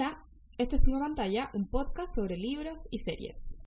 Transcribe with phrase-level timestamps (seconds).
[0.00, 0.24] Hola,
[0.56, 3.60] esto es Prima Pantalla, un podcast sobre libros y series.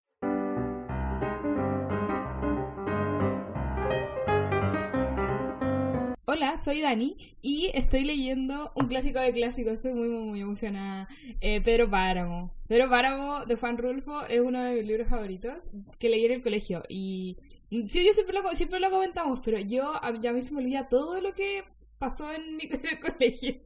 [6.25, 9.73] Hola, soy Dani y estoy leyendo un clásico de clásicos.
[9.73, 11.07] Estoy muy, muy, muy emocionada.
[11.39, 12.51] Eh, Pedro Páramo.
[12.67, 15.69] Pedro Páramo de Juan Rulfo es uno de mis libros favoritos
[15.99, 16.81] que leí en el colegio.
[16.89, 17.37] Y
[17.69, 20.89] sí, yo siempre lo, siempre lo comentamos, pero yo ya a mí se me olvida
[20.89, 21.63] todo lo que
[22.03, 22.67] pasó en mi
[22.99, 23.61] colegio.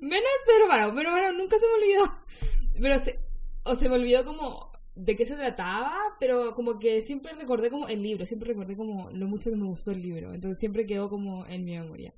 [0.00, 0.94] Menos Pedro Páramo.
[0.94, 2.18] Pedro Páramo nunca se me olvidó.
[2.80, 3.18] Pero se,
[3.64, 7.88] o se me olvidó como de qué se trataba, pero como que siempre recordé como
[7.88, 11.08] el libro, siempre recordé como lo mucho que me gustó el libro, entonces siempre quedó
[11.08, 12.12] como en mi memoria.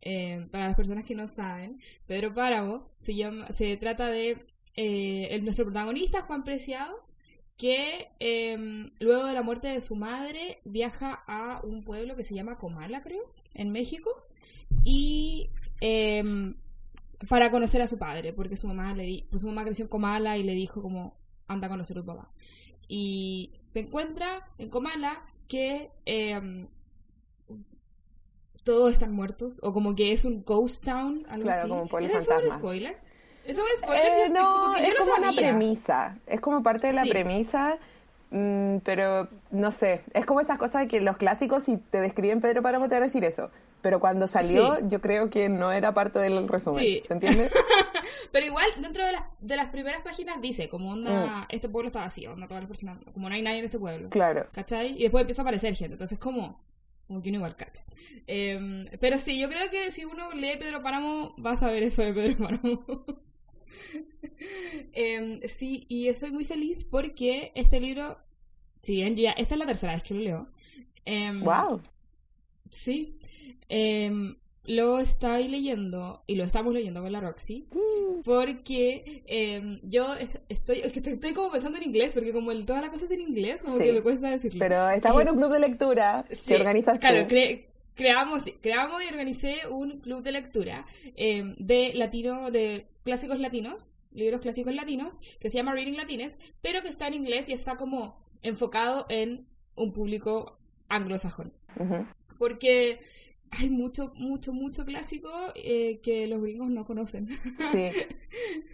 [0.00, 4.38] Eh, para las personas que no saben, Pedro Páramo se llama, se trata de
[4.76, 7.04] eh, el, nuestro protagonista Juan Preciado,
[7.58, 8.56] que eh,
[8.98, 13.02] luego de la muerte de su madre viaja a un pueblo que se llama Comala,
[13.02, 14.10] creo, en México,
[14.84, 15.50] y
[15.80, 16.54] em,
[17.28, 19.88] para conocer a su padre, porque su mamá le di, pues su mamá creció en
[19.88, 21.14] Comala y le dijo como
[21.48, 22.30] anda a conocer a tu papá.
[22.88, 26.66] Y se encuentra en Comala que em,
[28.64, 31.68] todos están muertos, o como que es un ghost town, algo Claro, así.
[31.68, 32.54] como un pueblo ¿Es eso un fantasma.
[32.58, 32.96] spoiler?
[33.44, 34.06] ¿Es un spoiler?
[34.26, 36.18] Eh, no, que yo es como una premisa.
[36.26, 37.10] Es como parte de la Sí.
[37.10, 37.78] premisa.
[38.32, 42.62] mm, pero no sé, es como esas cosas que los clásicos, si te describen Pedro
[42.62, 43.50] Páramo, te van a decir eso.
[43.82, 44.82] Pero cuando salió, Sí.
[44.88, 46.82] yo creo que no era parte del resumen.
[46.84, 47.00] Sí.
[47.06, 47.50] ¿Se entiende?
[48.32, 51.46] Pero igual, dentro de las, de las primeras páginas dice, como onda, Mm.
[51.48, 54.10] este pueblo está vacío, onda todas las personas, como no hay nadie en este pueblo.
[54.10, 54.46] claro.
[54.52, 54.96] ¿Cachai?
[54.98, 55.94] Y después empieza a aparecer gente.
[55.94, 56.62] Entonces, como,
[57.06, 57.82] como que uno igual cacha.
[58.26, 62.02] Em, pero sí, yo creo que si uno lee Pedro Páramo, va a saber eso
[62.02, 62.84] de Pedro Páramo.
[64.92, 68.18] Em, sí, y estoy muy feliz porque este libro,
[68.82, 70.48] si bien ya, esta es la tercera vez que lo leo.
[71.04, 71.80] em, Wow.
[72.70, 73.18] Sí.
[73.68, 77.66] Em, lo estoy leyendo y lo estamos leyendo con la Roxy
[78.24, 82.66] porque em, yo es- estoy, es estoy, estoy como pensando en inglés porque como el,
[82.66, 83.84] todas las cosas en inglés como Sí.
[83.84, 84.58] que me cuesta decirlo.
[84.60, 87.34] Pero está bueno un club de lectura Sí, que organizas Claro, tú.
[87.34, 87.64] cre-
[87.94, 90.86] creamos, creamos y organicé un club de lectura
[91.16, 96.82] em, de latino, de clásicos latinos, libros clásicos latinos, que se llama Reading Latines, pero
[96.82, 100.58] que está en inglés y está como enfocado en un público
[100.88, 101.52] anglosajón
[102.38, 103.00] porque
[103.50, 107.28] hay mucho, mucho, mucho clásico eh, que los gringos no conocen.
[107.72, 107.90] Sí.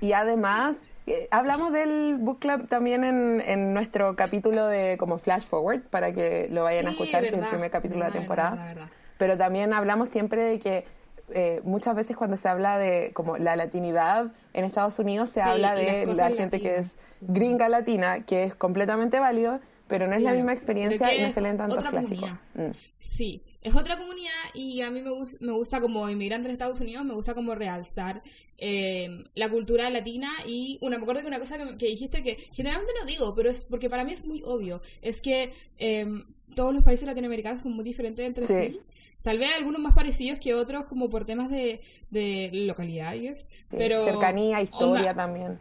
[0.01, 5.45] Y además, eh, hablamos del book club también en, en nuestro capítulo de como flash
[5.45, 8.51] forward para que lo vayan a escuchar, que es el primer capítulo de la temporada.
[8.51, 8.89] verdad, verdad.
[9.19, 10.85] Pero también hablamos siempre de que
[11.31, 15.49] eh, muchas veces cuando se habla de como la latinidad en Estados Unidos se Sí,
[15.49, 19.59] habla de la gente que es gringa latina, que es completamente válido,
[19.89, 22.31] pero no es la misma experiencia y no se leen tantos clásicos.
[22.55, 22.71] Mm.
[22.99, 26.81] Sí, es otra comunidad y a mí me, gus- me gusta como inmigrante de Estados
[26.81, 28.23] Unidos, me gusta como realzar
[28.59, 32.37] eh, la cultura latina y una, me acuerdo que una cosa que, que dijiste que
[32.53, 36.07] generalmente no digo, pero es porque para mí es muy obvio, es que eh,
[36.55, 38.73] todos los países latinoamericanos son muy diferentes entre Sí.
[38.75, 38.81] sí.
[39.27, 44.05] Tal vez algunos más parecidos que otros como por temas de, de localidades, Sí, pero...
[44.05, 45.59] Cercanía, historia onda, también.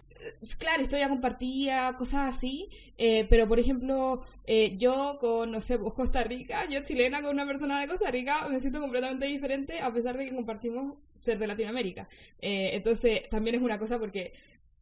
[0.59, 5.96] claro, historia compartida, cosas así, eh, pero por ejemplo, eh, yo con, no sé, vos
[5.96, 9.92] Costa Rica, yo chilena con una persona de Costa Rica, me siento completamente diferente a
[9.92, 12.08] pesar de que compartimos ser de Latinoamérica.
[12.40, 14.34] Eh, entonces, también es una cosa porque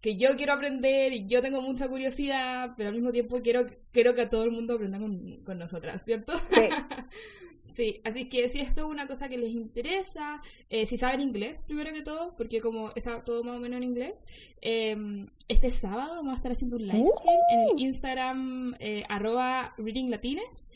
[0.01, 4.13] que yo quiero aprender y yo tengo mucha curiosidad, pero al mismo tiempo quiero, quiero
[4.13, 6.33] que todo el mundo aprenda con, con nosotras, ¿cierto?
[6.53, 6.67] Sí.
[7.65, 11.63] Sí, así que si esto es una cosa que les interesa, eh, si saben inglés,
[11.63, 14.23] primero que todo, porque como está todo más o menos en inglés,
[14.61, 19.73] eh, este sábado vamos a estar haciendo un live stream en el Instagram eh, arroba
[19.77, 20.67] readinglatines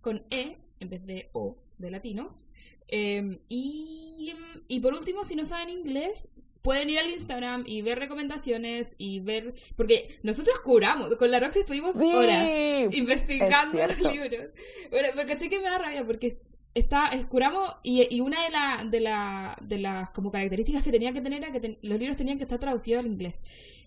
[0.00, 2.46] con E en vez de O de latinos.
[2.88, 4.32] Eh, y,
[4.68, 6.28] y por último, si no saben inglés,
[6.62, 11.60] pueden ir al Instagram y ver recomendaciones y ver, porque nosotros curamos, con la Roxy
[11.60, 12.04] estuvimos Sí.
[12.04, 12.48] horas
[12.94, 14.50] investigando Es los libros.
[14.90, 16.32] Bueno, pero caché que me da rabia porque
[16.74, 20.90] está, es- curamos y, y una de, la, de, la, de las como características que
[20.92, 23.42] tenía que tener era que ten- los libros tenían que estar traducidos al inglés.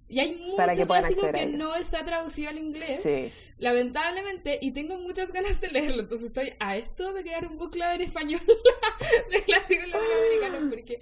[0.08, 3.32] Y hay mucho clásico que no está traducido al inglés, Sí.
[3.58, 6.04] lamentablemente, y tengo muchas ganas de leerlo.
[6.04, 8.40] Entonces estoy a esto de crear un book club en español
[9.32, 11.00] de clásicos latinoamericanos porque,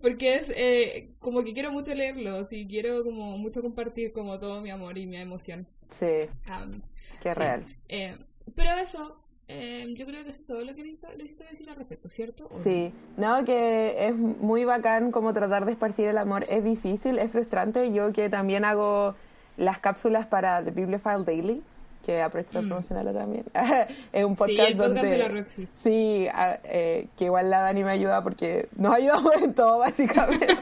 [0.00, 4.60] porque es eh, como que quiero mucho leerlos y quiero como mucho compartir como todo
[4.60, 5.66] mi amor y mi emoción.
[5.90, 6.06] Sí,
[6.46, 6.82] Am,
[7.20, 7.40] qué Sí.
[7.40, 7.64] real.
[7.88, 8.16] eh,
[8.54, 12.08] pero eso, eh, yo creo que eso es todo lo que necesito, decir al respecto,
[12.08, 12.48] ¿cierto?
[12.62, 16.44] Sí, no, que es muy bacán como tratar de esparcir el amor.
[16.48, 17.90] Es difícil, es frustrante.
[17.92, 19.14] Yo que también hago
[19.56, 21.62] las cápsulas para The Bibliophile Daily,
[22.04, 22.68] que aprovecho de Mm.
[22.68, 23.44] promocionarlo también.
[24.12, 25.10] es un podcast, Sí, el podcast donde...
[25.10, 25.68] de la Roxy.
[25.82, 30.46] Sí, a- eh, que igual la Dani me ayuda porque nos ayudamos en todo, básicamente.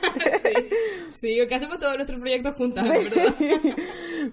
[0.46, 3.34] Sí, sí, que hacemos todos nuestros proyectos juntas, ¿verdad?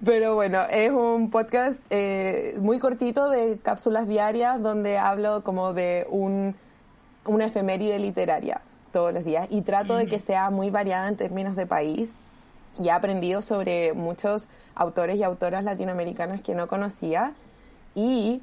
[0.03, 6.07] Pero bueno, es un podcast eh, muy cortito de cápsulas diarias donde hablo como de
[6.09, 6.55] un,
[7.25, 8.61] una efeméride literaria
[8.91, 12.13] todos los días y trato de que sea muy variada en términos de país.
[12.79, 17.33] Y he aprendido sobre muchos autores y autoras latinoamericanos que no conocía
[17.93, 18.41] y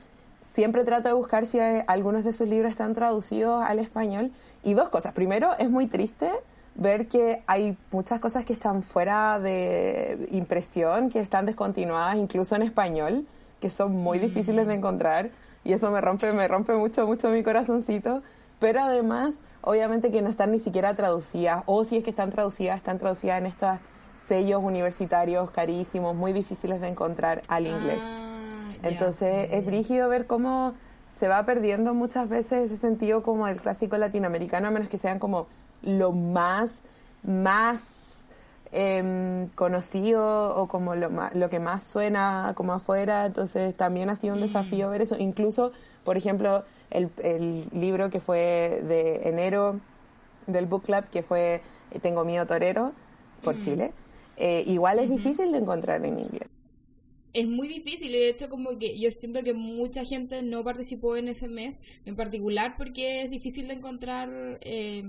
[0.54, 4.30] siempre trato de buscar si hay- algunos de sus libros están traducidos al español.
[4.62, 5.14] Y dos cosas.
[5.14, 6.30] Primero, es muy triste
[6.80, 12.62] ver que hay muchas cosas que están fuera de impresión, que están descontinuadas incluso en
[12.62, 13.26] español,
[13.60, 15.30] que son muy difíciles de encontrar.
[15.62, 18.22] Y eso me rompe, me rompe mucho, mucho mi corazoncito.
[18.58, 21.62] Pero además, obviamente que no están ni siquiera traducidas.
[21.66, 23.78] O si es que están traducidas, están traducidas en estos
[24.26, 28.00] sellos universitarios carísimos, muy difíciles de encontrar al inglés.
[28.00, 28.72] Ah.
[28.82, 30.72] Entonces es brígido ver cómo
[31.14, 35.18] se va perdiendo muchas veces ese sentido como del clásico latinoamericano, a menos que sean
[35.18, 35.46] como
[35.82, 36.82] lo más,
[37.22, 37.82] más
[38.72, 43.26] em, conocido o como lo, lo que más suena como afuera.
[43.26, 45.16] Entonces también ha sido un desafío ver eso.
[45.18, 45.72] Incluso,
[46.04, 49.80] por ejemplo, el, el libro que fue de enero
[50.46, 52.92] del Book Club, que fue eh, Tengo miedo torero,
[53.42, 53.92] por Chile,
[54.36, 56.48] eh, igual es difícil de encontrar en inglés.
[57.32, 61.16] es muy difícil y de hecho como que yo siento que mucha gente no participó
[61.16, 65.04] en ese mes en particular porque es difícil de encontrar eh,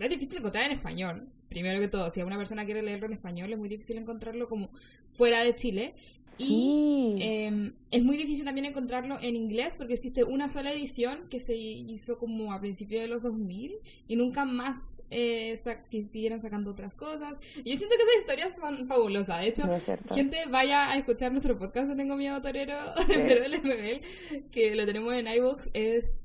[0.00, 3.12] es difícil de encontrar en español primero que todo si una persona quiere leerlo en
[3.12, 4.70] español es muy difícil encontrarlo como
[5.10, 5.94] fuera de Chile
[6.38, 7.16] y Sí.
[7.20, 11.54] eh, es muy difícil también encontrarlo en inglés porque existe una sola edición que se
[11.54, 13.74] hizo como a principios de los 2000
[14.08, 17.34] y nunca más eh, sa- que siguieron sacando otras cosas.
[17.62, 19.42] Y yo siento que esas historias son fabulosas.
[19.42, 22.78] De hecho, No gente vaya a escuchar nuestro podcast de Tengo Miedo Torero,
[23.08, 26.21] pero el MBL, que lo tenemos en iVoox, es...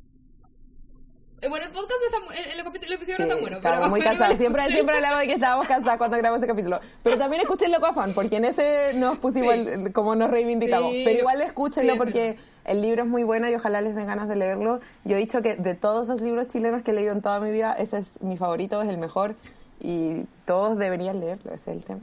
[1.42, 3.90] eh, Bueno, el podcast está el, el, el episodio no Sí, está bueno, pero...
[3.90, 4.38] muy cansados.
[4.38, 6.80] Siempre, siempre hablamos de que estábamos cansados cuando grabamos ese capítulo.
[7.04, 9.62] Pero también escuchen Loco Afán, porque en ese nos pusimos Sí.
[9.70, 10.92] el- como nos reivindicamos.
[10.92, 11.04] Sí.
[11.06, 14.28] Pero igual escúchenlo es porque el libro es muy bueno y ojalá les den ganas
[14.28, 14.80] de leerlo.
[15.06, 17.52] Yo he dicho que de todos los libros chilenos que he leído en toda mi
[17.52, 19.36] vida, ese es mi favorito, es el mejor.
[19.80, 22.02] Y todos deberían leerlo, ese es el tema.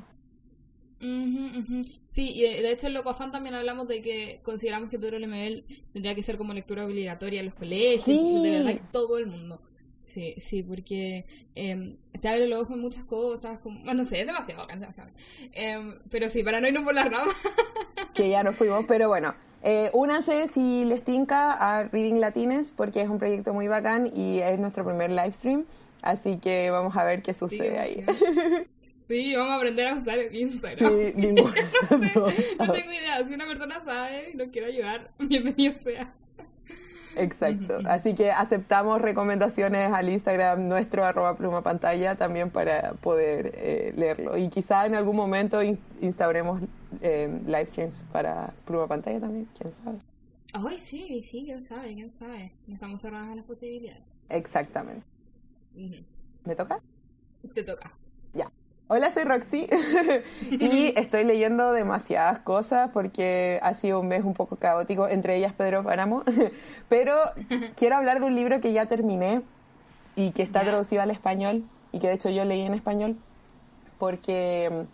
[2.07, 5.19] Sí, y de de hecho en Loco Afán también hablamos de que consideramos que Pedro
[5.19, 8.41] Lemebel tendría que ser como lectura obligatoria en los colegios, Sí.
[8.43, 9.61] de verdad todo el mundo.
[10.03, 11.25] Sí, sí, porque
[11.55, 14.79] eh, te abre los ojos en muchas cosas, como, bueno, no sé, es demasiado, es
[14.79, 15.11] demasiado.
[15.53, 17.35] Em, pero sí, para no irnos por las ramas.
[18.15, 19.35] que ya nos fuimos, pero bueno.
[19.63, 24.41] Eh, únanse si les tinca a Reading Latines porque es un proyecto muy bacán y
[24.41, 25.65] es nuestro primer live stream,
[26.03, 28.05] así que vamos a ver qué sucede Sí, ahí.
[28.07, 28.67] sí.
[29.05, 30.91] Sí, vamos a aprender a usar Instagram.
[30.91, 31.55] Sí, dos
[32.59, 36.13] No tengo idea, si una persona sabe y nos quiere ayudar, bienvenido sea.
[37.17, 37.79] Exacto.
[37.87, 44.37] Así que aceptamos recomendaciones al Instagram nuestro arroba pluma pantalla también para poder eh, leerlo.
[44.37, 46.63] Y quizá en algún momento in- instauremos
[47.03, 49.99] eh, live streams para pluma pantalla también, quién sabe.
[50.55, 52.53] Ay, sí, sí, quién sabe, quién sabe.
[52.69, 54.03] Estamos cerradas a las posibilidades.
[54.29, 55.05] Exactamente.
[56.45, 56.81] ¿Me toca?
[57.53, 57.93] Te toca.
[58.87, 59.67] Hola, soy Roxy
[60.51, 65.53] y estoy leyendo demasiadas cosas porque ha sido un mes un poco caótico, entre ellas
[65.55, 66.23] Pedro Páramo,
[66.89, 67.17] pero
[67.77, 69.43] quiero hablar de un libro que ya terminé
[70.17, 70.71] y que está Ya.
[70.71, 73.17] traducido al español y que de hecho yo leí en español
[73.99, 74.87] porque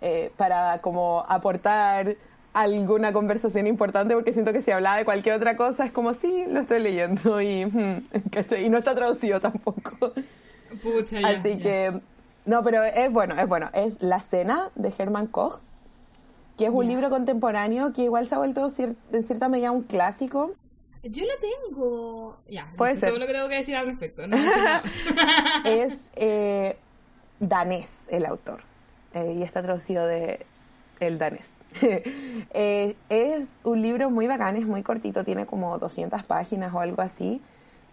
[0.00, 2.16] eh, para como aportar
[2.54, 6.46] alguna conversación importante porque siento que si hablaba de cualquier otra cosa es como sí,
[6.48, 10.12] lo estoy leyendo y, y no está traducido tampoco.
[10.82, 11.62] Pucha, ya, Así ya.
[11.62, 12.00] que,
[12.46, 13.68] no, pero es bueno, es bueno.
[13.74, 15.60] Es La Cena de Hermann Koch,
[16.56, 19.82] que es un libro contemporáneo que igual se ha vuelto cier- en cierta medida un
[19.82, 20.52] clásico.
[21.02, 21.32] Yo lo
[21.70, 22.36] tengo.
[22.50, 23.10] Ya, Puede ser.
[23.10, 24.26] todo lo que tengo que decir al respecto.
[24.26, 24.36] No,
[25.64, 26.76] es eh,
[27.38, 28.62] danés el autor
[29.14, 30.44] eh, y está traducido de
[31.00, 31.46] el danés.
[32.58, 37.02] Eh, es un libro muy bacán, es muy cortito, tiene como 200 páginas o algo
[37.02, 37.42] así.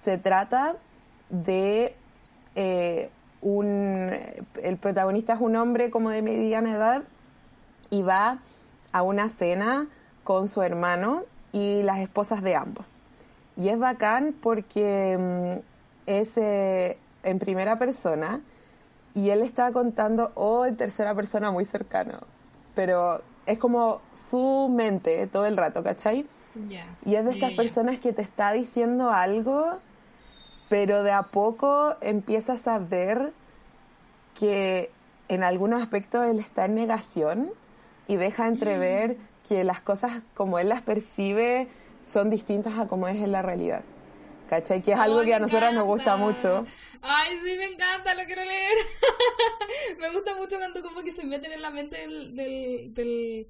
[0.03, 0.75] Se trata
[1.29, 1.93] de
[3.43, 4.11] un...
[4.61, 7.03] El protagonista es un hombre como de mediana edad
[7.89, 8.39] y va
[8.91, 9.87] a una cena
[10.23, 12.95] con su hermano y las esposas de ambos.
[13.55, 15.59] Y es bacán porque mm,
[16.07, 18.41] es eh, en primera persona
[19.13, 22.19] y él está contando o en tercera persona muy cercano,
[22.73, 26.25] pero es como su mente todo el rato, ¿cachai?
[26.69, 26.85] Ya.
[27.05, 27.57] Y es de estas ya.
[27.57, 29.77] personas que te está diciendo algo,
[30.73, 33.31] pero de a poco empiezas a ver
[34.39, 34.89] que
[35.27, 37.51] en algunos aspectos él está en negación
[38.07, 41.67] y deja entrever que las cosas como él las percibe
[42.07, 43.83] son distintas a como es en la realidad.
[44.49, 44.81] ¿Cachai?
[44.81, 46.65] Que es algo que a me nosotras nos gusta mucho.
[47.03, 48.73] Ay, sí, me encanta, lo quiero leer.
[49.99, 53.47] me gusta mucho cuando como que se meten en la mente del, del, del-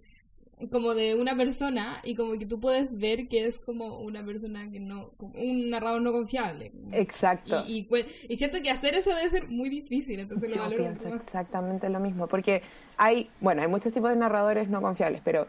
[0.72, 4.70] como de una persona y como que tú puedes ver que es como una persona
[4.72, 6.72] que no, un narrador no confiable.
[6.92, 7.64] Exacto.
[7.68, 10.78] Y, y, y siento que hacer eso debe ser muy difícil, entonces lo Yo valoro
[10.78, 11.22] pienso más.
[11.22, 12.62] exactamente lo mismo, porque
[12.98, 15.48] hay, bueno, hay muchos tipos de narradores no confiables, pero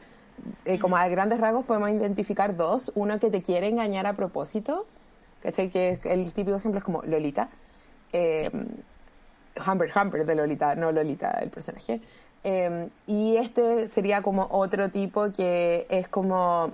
[0.65, 2.91] eh, como a grandes rasgos podemos identificar dos.
[2.97, 4.87] Uno que te quiere engañar a propósito,
[5.43, 5.71] ¿cachai?
[5.71, 7.51] Que el típico ejemplo es como Lolita.
[8.13, 8.51] Eh,
[9.65, 12.01] Humbert Humbert de Lolita, no Lolita, el personaje.
[12.45, 16.73] Eh, y este sería como otro tipo que es como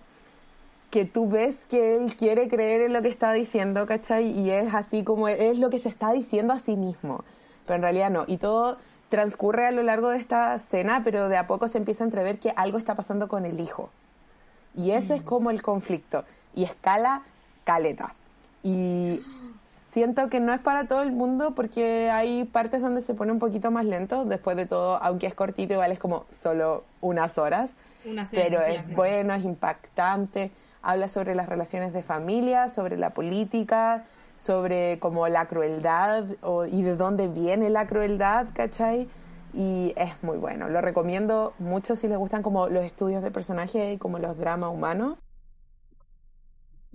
[0.91, 4.27] que tú ves que él quiere creer en lo que está diciendo, ¿cachai?
[4.27, 7.25] Y es así como es lo que se está diciendo a sí mismo,
[7.65, 8.25] pero en realidad no.
[8.27, 12.03] Y todo transcurre a lo largo de esta escena, pero de a poco se empieza
[12.03, 13.91] a entrever que algo está pasando con el hijo.
[14.75, 16.25] Y ese es como el conflicto.
[16.55, 17.23] Y escala
[17.65, 18.15] caleta.
[18.62, 19.23] Y
[19.90, 23.38] siento que no es para todo el mundo porque hay partes donde se pone un
[23.38, 24.25] poquito más lento.
[24.25, 27.73] Después de todo, aunque es cortito, igual es como solo unas horas.
[28.04, 28.97] Una Pero es claro.
[28.97, 30.50] bueno, es impactante.
[30.82, 34.04] Habla sobre las relaciones de familia, sobre la política,
[34.38, 39.06] sobre como la crueldad o, y de dónde viene la crueldad, ¿cachai?
[39.52, 40.68] Y es muy bueno.
[40.68, 44.73] Lo recomiendo mucho si les gustan como los estudios de personaje y como los dramas
[44.73, 45.18] humanos.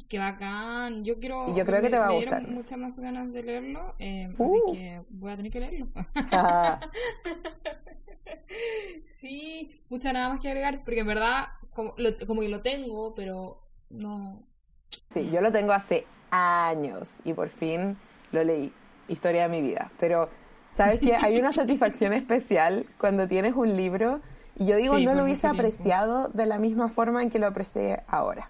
[0.08, 1.04] Qué bacán.
[1.04, 1.50] Yo quiero.
[1.52, 2.48] Y yo creo que te va a gustar.
[2.48, 4.70] muchas más ganas de leerlo, eh, Uh.
[4.70, 5.88] así que voy a tener que leerlo.
[6.32, 6.80] Ah,
[9.12, 13.16] sí, mucha nada más que agregar, porque en verdad, como, lo, como que lo tengo,
[13.16, 14.44] pero no.
[15.14, 17.98] sí, yo lo tengo hace años y por fin
[18.32, 18.72] lo leí.
[19.08, 19.92] Historia de mi vida.
[20.00, 20.30] Pero,
[20.76, 21.16] ¿sabes qué?
[21.16, 24.20] Hay una satisfacción especial cuando tienes un libro
[24.58, 27.48] y yo digo, Sí, no lo hubiese apreciado de la misma forma en que lo
[27.48, 28.50] aprecié ahora.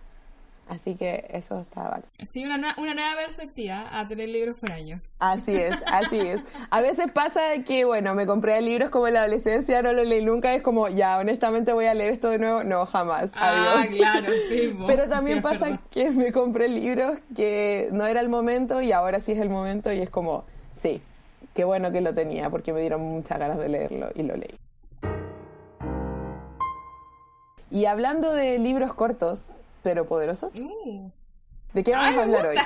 [0.67, 2.05] Así que eso está bacán.
[2.27, 4.99] Sí, una, nue- una nueva perspectiva a tener libros por años.
[5.19, 6.41] Así es, así es.
[6.71, 10.23] A veces pasa que, bueno, me compré libros como en la adolescencia, no lo leí
[10.25, 12.63] nunca, es como, ya, honestamente voy a leer esto de nuevo.
[12.63, 13.29] No, jamás.
[13.35, 13.95] Ah, Adiós.
[13.95, 14.75] claro, sí.
[14.87, 19.19] Pero también Sí, pasa que me compré libros que no era el momento y ahora
[19.19, 20.45] sí es el momento y es como,
[20.81, 20.99] sí,
[21.53, 24.55] qué bueno que lo tenía porque me dieron muchas ganas de leerlo y lo leí.
[27.71, 29.47] Y hablando de libros cortos,
[29.85, 31.11] pero poderosos, Uh.
[31.73, 32.57] ¿de qué vamos Ay, a hablar hoy?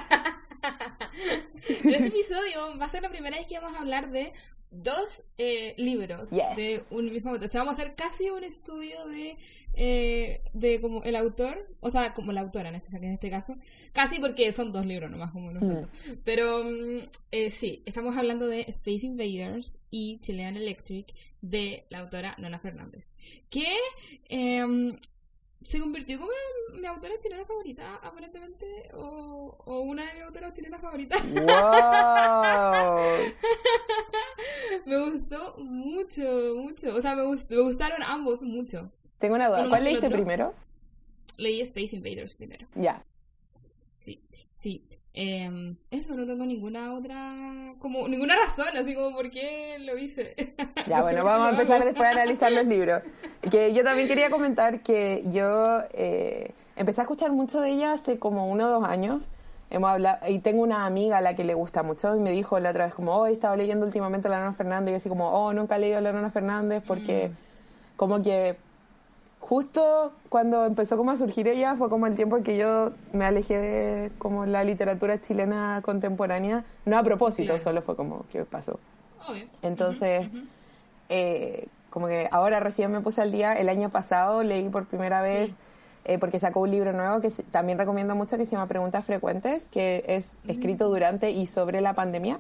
[1.84, 4.32] En este episodio va a ser la primera vez que vamos a hablar de
[4.72, 6.56] dos eh, libros Yes.
[6.56, 7.48] de un mismo autor.
[7.48, 9.38] O sea, vamos a hacer casi un estudio de,
[9.74, 13.58] eh, de como el autor, o sea, como la autora en este, en este caso.
[13.94, 15.88] Casi porque son dos libros nomás, como nos Mm.
[16.24, 22.36] Pero mm, eh, sí, estamos hablando de Space Invaders y Chilean Electric de la autora
[22.38, 23.06] Nona Fernández.
[23.50, 23.66] Que
[24.30, 24.98] em,
[25.62, 26.32] se convirtió como
[26.74, 31.22] en mi autora chilena favorita, aparentemente, o, o una de mis autoras chilenas favoritas.
[31.34, 31.46] ¡Wow!
[34.86, 36.96] me gustó mucho, mucho.
[36.96, 38.92] O sea, me, gust- me gustaron ambos mucho.
[39.18, 39.62] Tengo una duda.
[39.62, 40.18] Uno ¿Cuál leíste otro.
[40.18, 40.54] primero?
[41.38, 42.68] Leí Space Invaders primero.
[42.75, 43.06] Ya.
[44.04, 44.22] Sí,
[44.54, 44.86] sí.
[45.13, 50.36] Em, eso, no tengo ninguna otra, como, ninguna razón, así como por qué lo hice.
[50.88, 53.01] Ya, No bueno, vamos a empezar después a analizar los libros.
[53.51, 58.18] Que yo también quería comentar que yo eh, empecé a escuchar mucho de ella hace
[58.18, 59.28] como uno o dos años.
[59.70, 62.60] Hemos hablado, y tengo una amiga a la que le gusta mucho y me dijo
[62.60, 65.10] la otra vez como, oh, he estado leyendo últimamente a la Nona Fernández y así
[65.10, 67.30] como, oh, nunca he leído a la Nona Fernández porque
[67.96, 68.58] como que
[69.39, 73.25] justo cuando empezó como a surgir ella fue como el tiempo en que yo me
[73.25, 77.63] alejé de como la literatura chilena contemporánea, no a propósito, Claro.
[77.63, 78.79] solo fue como que pasó.
[79.27, 79.46] Obvio.
[79.62, 80.27] Entonces,
[81.10, 83.53] eh, como que ahora recién me puse al día.
[83.53, 85.51] El año pasado leí por primera vez,
[86.05, 89.67] eh, porque sacó un libro nuevo que también recomiendo mucho, que se llama Preguntas Frecuentes,
[89.69, 92.39] que es escrito durante y sobre la pandemia.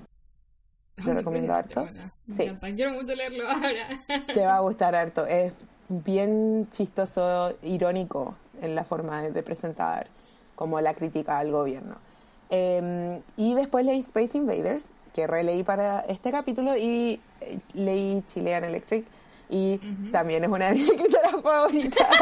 [1.03, 1.87] Lo recomiendo harto.
[2.35, 2.51] Sí.
[2.75, 3.87] Quiero mucho leerlo ahora.
[4.33, 5.25] Te va a gustar harto.
[5.25, 5.53] Es
[5.89, 10.07] bien chistoso, irónico en la forma de, presentar
[10.55, 11.95] como la crítica al gobierno.
[12.49, 18.63] Eh, y después leí Space Invaders, que releí para este capítulo, y eh, leí Chilean
[18.63, 19.05] Electric.
[19.51, 19.79] Y
[20.11, 22.07] también es una de mis escritoras favoritas.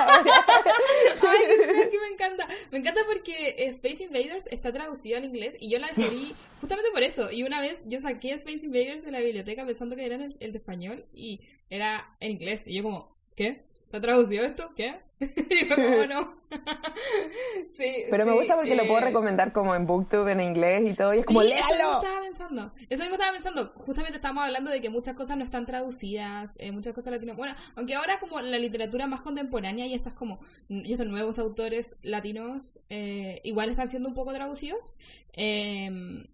[1.27, 2.47] Ay, verdad que me encanta.
[2.71, 7.03] Me encanta porque Space Invaders está traducido al inglés y yo la descubrí justamente por
[7.03, 7.29] eso.
[7.29, 10.51] Y una vez yo saqué Space Invaders de la biblioteca pensando que era el, el
[10.53, 12.65] de español y era en inglés.
[12.65, 13.63] Y yo como, ¿qué?
[13.85, 14.73] ¿Está traducido esto?
[14.75, 14.99] ¿Qué?
[15.75, 16.37] ¿cómo no?
[17.67, 20.93] sí, Pero me gusta porque lo puedo eh, recomendar como en Booktube en inglés y
[20.93, 21.63] todo, y es como, ¡léalo!
[21.63, 22.73] Eso mismo estaba pensando.
[22.89, 23.73] Eso mismo estaba pensando.
[23.75, 27.37] Justamente estábamos hablando de que muchas cosas no están traducidas, eh, muchas cosas latinas.
[27.37, 31.95] Bueno, aunque ahora como la literatura más contemporánea y estas como, y estos nuevos autores
[32.01, 34.95] latinos eh, igual están siendo un poco traducidos.
[35.33, 36.27] Eh,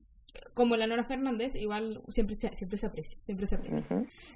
[0.53, 3.83] como la Nora Fernández, igual siempre se, siempre se aprecia, siempre se aprecia.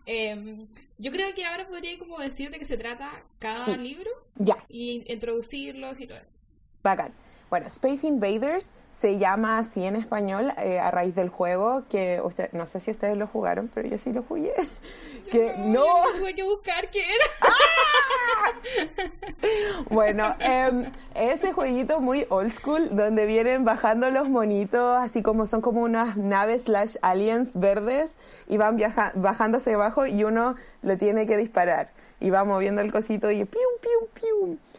[0.05, 4.57] Em, yo creo que ahora podría como decir de qué se trata cada libro ya.
[4.69, 6.35] y introducirlos y todo eso.
[6.83, 7.13] Bacán.
[7.49, 12.51] Bueno, Space Invaders se llama así en español eh, a raíz del juego que usted,
[12.51, 14.53] no sé si ustedes lo jugaron, pero yo sí lo jugué.
[15.31, 15.85] que no,
[16.17, 17.25] tuve que buscar qué era.
[17.41, 18.53] ¡Ah!
[19.89, 25.61] bueno, eh, ese jueguito muy old school donde vienen bajando los monitos, así como son
[25.61, 28.09] como unas naves slash aliens verdes
[28.47, 32.81] y van viaja bajando hacia abajo y uno lo tiene que disparar y va moviendo
[32.81, 34.06] el cosito y pium, pium,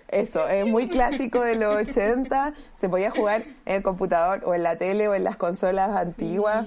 [0.09, 2.55] Eso, es muy clásico de los 80.
[2.81, 6.67] Se podía jugar en el computador o en la tele o en las consolas antiguas.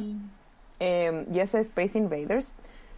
[0.80, 2.54] Em, y ese Space Invaders.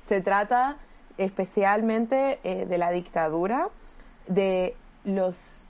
[0.08, 0.77] Se trata
[1.18, 3.70] especialmente eh, de la dictadura,
[4.27, 5.68] de los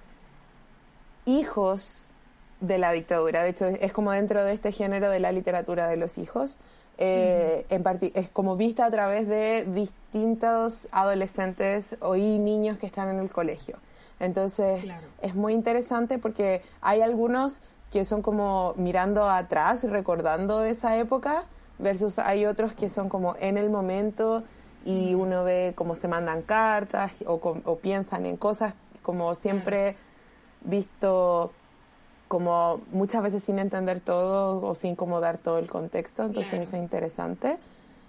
[1.25, 2.11] hijos
[2.59, 3.43] de la dictadura.
[3.43, 6.57] De hecho, es como dentro de este género de la literatura de los hijos.
[6.97, 7.83] Eh, en
[8.13, 13.31] es como vista a través de distintos adolescentes o y niños que están en el
[13.31, 13.77] colegio.
[14.19, 14.83] Entonces
[15.21, 21.45] es muy interesante porque hay algunos que son como mirando atrás, recordando esa época,
[21.79, 24.43] versus hay otros que son como en el momento
[24.85, 29.95] y uno ve cómo se mandan cartas o, piensan en cosas como siempre
[30.61, 31.51] visto
[32.27, 36.75] como muchas veces sin entender todo o sin como dar todo el contexto, entonces eso
[36.75, 37.57] es interesante.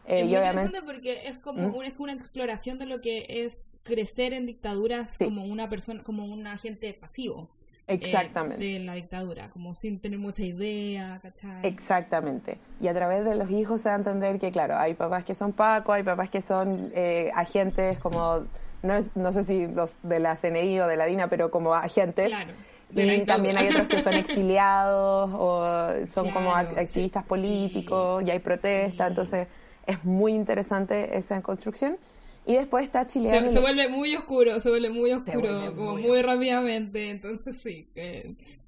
[0.06, 1.74] Eh, es muy interesante porque es como ¿Mm?
[1.74, 6.24] una, es una exploración de lo que es crecer en dictaduras como una persona, como
[6.24, 7.48] un agente pasivo.
[7.86, 8.64] Eh, Exactamente.
[8.64, 11.66] de la dictadura, como sin tener mucha idea, ¿cachai?
[11.66, 12.56] Exactamente.
[12.80, 15.34] Y a través de los hijos se da a entender que, claro, hay papás que
[15.34, 18.46] son Paco, hay papás que son eh, agentes como,
[18.82, 22.28] no, no sé si los de la CNI o de la DINA, pero como agentes.
[22.28, 22.52] Claro.
[22.90, 29.08] Y también hay otros que son exiliados o son como activistas políticos y hay protesta,
[29.08, 29.46] entonces
[29.86, 31.98] es muy interesante esa construcción.
[32.46, 33.48] Y después está Chileano.
[33.48, 37.08] Se, vuelve muy oscuro, se vuelve muy oscuro, como muy, rápidamente.
[37.08, 37.88] Entonces sí,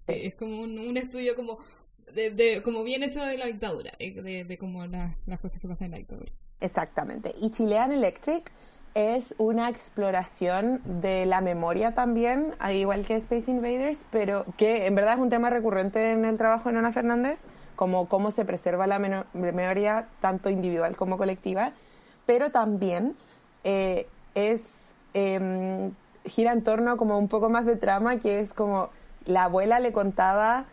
[0.08, 1.58] es como un, estudio como
[2.14, 5.86] de, como bien hecho de la dictadura, eh, de, de como las cosas que pasan
[5.86, 6.32] en la dictadura.
[6.60, 7.34] Exactamente.
[7.38, 8.50] Y Chilean Electric
[8.96, 14.94] es una exploración de la memoria también, al igual que Space Invaders, pero que en
[14.94, 17.40] verdad es un tema recurrente en el trabajo de Nona Fernández,
[17.76, 18.98] como cómo se preserva la
[19.34, 21.72] memoria tanto individual como colectiva,
[22.24, 23.14] pero también
[23.64, 24.62] eh, es
[25.12, 25.92] em,
[26.24, 28.88] gira en torno como un poco más de trama, que es como
[29.26, 30.64] la abuela le contaba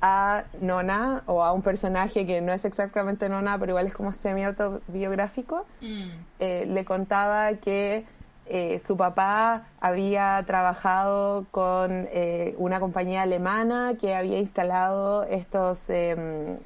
[0.00, 4.12] a Nona o a un personaje que no es exactamente Nona, pero igual es como
[4.12, 6.08] semi-autobiográfico, mm.
[6.40, 8.04] eh, le contaba que
[8.46, 12.08] eh, su papá había trabajado con
[12.56, 16.56] una compañía alemana que había instalado estos em,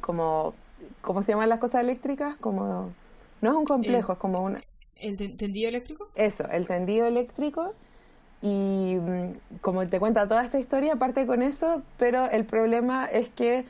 [0.00, 0.54] como
[1.00, 2.36] ¿cómo se llaman las cosas eléctricas?
[2.36, 2.92] Como
[3.40, 4.60] no es un complejo, es como una
[5.00, 6.08] ¿El tendido eléctrico?
[6.14, 7.74] Eso, el tendido eléctrico.
[8.42, 13.28] Y mm, como te cuenta toda esta historia, parte con eso, pero el problema es
[13.30, 13.64] que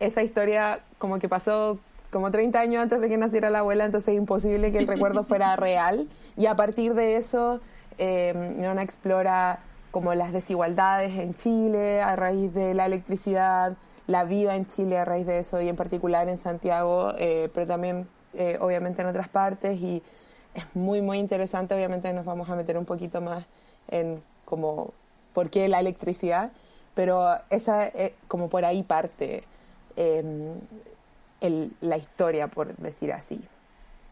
[0.00, 1.78] esa historia como que pasó
[2.10, 5.24] como 30 años antes de que naciera la abuela, entonces es imposible que el recuerdo
[5.24, 6.08] fuera real.
[6.36, 7.60] Y a partir de eso,
[7.98, 9.58] eh, Nona explora
[9.90, 13.76] como las desigualdades en Chile a raíz de la electricidad,
[14.06, 17.66] la vida en Chile a raíz de eso, y en particular en Santiago, eh, pero
[17.66, 19.80] también eh, obviamente en otras partes.
[19.80, 20.02] Y
[20.54, 21.74] es muy, muy interesante.
[21.74, 23.44] Obviamente nos vamos a meter un poquito más
[23.88, 24.92] en como
[25.32, 26.52] por qué la electricidad,
[26.94, 29.44] pero esa eh, como por ahí parte
[29.96, 30.54] em,
[31.80, 33.40] la historia, por decir así.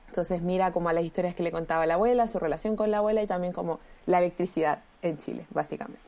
[0.08, 2.98] Entonces mira como a las historias que le contaba la abuela, su relación con la
[2.98, 6.00] abuela y también como la electricidad en Chile, básicamente.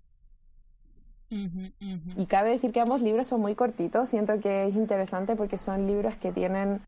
[1.28, 5.86] Y cabe decir que ambos libros son muy cortitos, siento que es interesante porque son
[5.86, 6.80] libros que tienen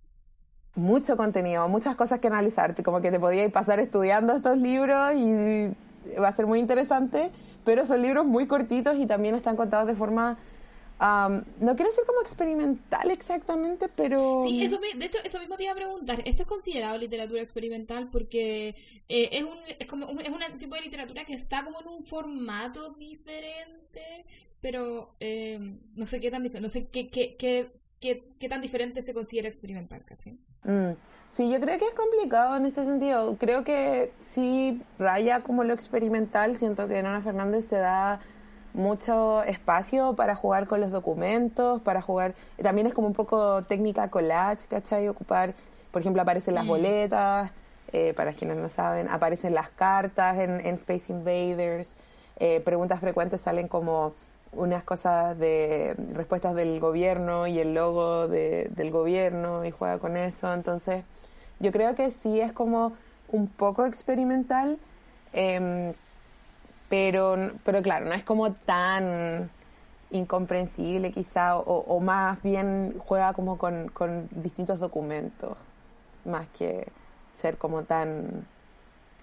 [0.76, 5.74] mucho contenido, muchas cosas que analizar, como que te podías pasar estudiando estos libros y
[6.20, 7.30] va a ser muy interesante,
[7.64, 10.38] pero son libros muy cortitos y también están contados de forma
[11.00, 14.42] no quiero decir como experimental exactamente, pero...
[14.42, 16.20] Sí, eso, de hecho, eso mismo te iba a preguntar.
[16.24, 18.08] ¿Esto es considerado literatura experimental?
[18.10, 18.74] Porque
[19.08, 21.88] eh, es, un, es, como un, es un tipo de literatura que está como en
[21.88, 24.26] un formato diferente,
[24.60, 28.60] pero eh, no sé qué tan diferente, no sé qué, qué, qué qué, qué tan
[28.60, 30.38] diferente se considera experimental, ¿cachai?
[30.64, 30.92] Mm.
[31.30, 33.36] Sí, yo creo que es complicado en este sentido.
[33.38, 36.56] Creo que sí raya como lo experimental.
[36.56, 38.20] Siento que Nona Fernández se da
[38.74, 42.34] mucho espacio para jugar con los documentos, para jugar...
[42.62, 45.08] También es como un poco técnica collage, ¿cachai?
[45.08, 45.54] Ocupar,
[45.90, 46.68] por ejemplo, aparecen las Mm.
[46.68, 47.50] boletas,
[47.92, 51.94] eh, para quienes no saben, aparecen las cartas en, en Space Invaders,
[52.38, 54.12] eh, preguntas frecuentes salen como
[54.52, 60.16] unas cosas de respuestas del gobierno y el logo de- del gobierno y juega con
[60.16, 60.52] eso.
[60.52, 61.04] Entonces,
[61.60, 62.92] yo creo que sí es como
[63.30, 64.78] un poco experimental,
[65.32, 65.92] em,
[66.88, 69.50] pero, pero claro, no es como tan
[70.10, 75.56] incomprensible quizá, o, más bien juega como con, con distintos documentos,
[76.24, 76.88] más que
[77.36, 78.46] ser como tan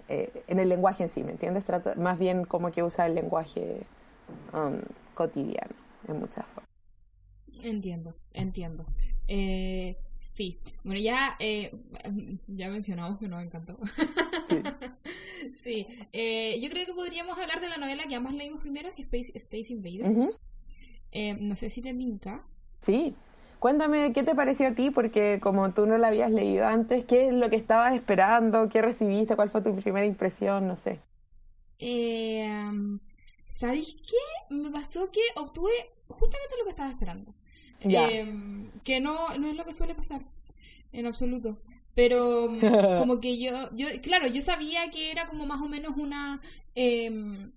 [0.09, 1.65] eh, en el lenguaje en sí, ¿me entiendes?
[1.65, 3.81] Trata, más bien como que usa el lenguaje
[4.53, 4.79] um,
[5.13, 5.75] cotidiano
[6.07, 6.69] en muchas formas.
[7.61, 8.85] Entiendo, entiendo.
[9.27, 11.71] Eh, sí, bueno, ya, eh,
[12.47, 13.77] ya mencionamos que nos encantó.
[15.53, 19.03] Sí, eh, yo creo que podríamos hablar de la novela que ambas leímos primero, que
[19.03, 20.43] es Space, Space Invaders.
[21.11, 22.43] Eh, no sé si te linka.
[22.81, 23.15] Sí.
[23.59, 24.91] Cuéntame, ¿qué te pareció a ti?
[24.91, 28.69] Porque como tú no la habías leído antes, ¿qué es lo que estabas esperando?
[28.69, 29.35] ¿Qué recibiste?
[29.35, 30.67] ¿Cuál fue tu primera impresión?
[30.67, 30.99] No sé.
[31.79, 32.47] Eh,
[33.55, 34.53] ¿Sabéis qué?
[34.53, 35.71] Me pasó que obtuve
[36.09, 37.33] justamente lo que estaba esperando.
[37.79, 40.25] Eh, que no, no es lo que suele pasar,
[40.91, 41.61] en absoluto.
[41.93, 42.49] Pero
[42.97, 46.41] como que yo, yo, claro, yo sabía que era como más o menos una,
[46.75, 47.53] em,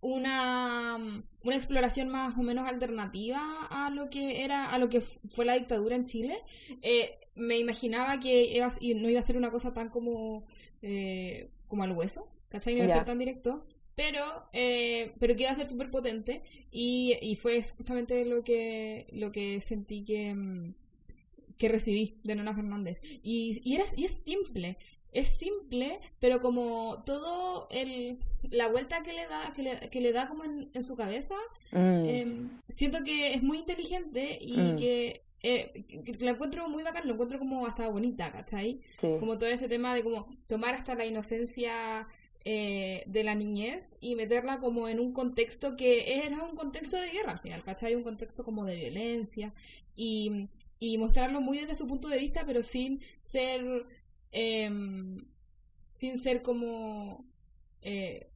[0.00, 0.96] una,
[1.44, 5.54] una exploración más o menos alternativa a lo que era, a lo que fue la
[5.54, 6.36] dictadura en Chile.
[6.82, 10.46] Eh, me imaginaba que iba, no iba a ser una cosa tan como,
[10.82, 12.74] eh, como al hueso, ¿cachai?
[12.74, 13.64] No iba a ser tan directo.
[13.94, 19.06] Pero, eh, pero que iba a ser súper potente y, y fue justamente lo que,
[19.12, 20.74] lo que sentí que, mm,
[21.58, 22.98] que recibí de Nona Fernández.
[23.22, 24.78] Y, y, era, y es simple,
[25.12, 28.18] es simple, pero como todo el,
[28.50, 31.34] la vuelta que le da, que le, que le da como en, en su cabeza,
[31.72, 34.76] Mm, eh, siento que es muy inteligente y Mm.
[34.76, 35.84] que, eh,
[36.20, 38.80] la encuentro muy bacán, lo encuentro como hasta bonita, ¿cachai?
[39.00, 39.16] sí.
[39.20, 42.06] Como todo ese tema de como tomar hasta la inocencia
[42.44, 47.10] eh, de la niñez y meterla como en un contexto que era un contexto de
[47.10, 47.94] guerra al final, ¿cachai?
[47.94, 49.52] Un contexto como de violencia
[49.94, 50.48] y,
[50.80, 53.62] y mostrarlo muy desde su punto de vista, pero sin ser,
[54.32, 55.24] em,
[55.92, 57.24] sin ser como,
[57.82, 58.28] eh,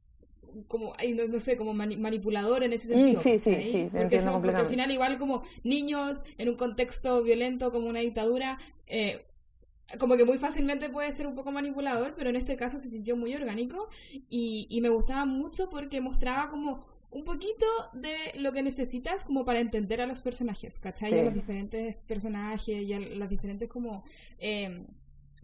[0.67, 3.21] como, no, no sé, como mani- manipulador en ese Mm, sentido.
[3.21, 7.21] sí, sí, sí, te Porque son- porque al final igual como niños en un contexto
[7.23, 9.25] violento como una dictadura, eh,
[9.99, 13.15] como que muy fácilmente puede ser un poco manipulador, pero en este caso se sintió
[13.15, 13.89] muy orgánico
[14.29, 19.45] y, y me gustaba mucho porque mostraba como un poquito de lo que necesitas como
[19.45, 21.13] para entender a los personajes, ¿cachai?
[21.13, 21.19] Sí.
[21.19, 24.03] A los diferentes personajes y a las diferentes como...
[24.39, 24.85] eh,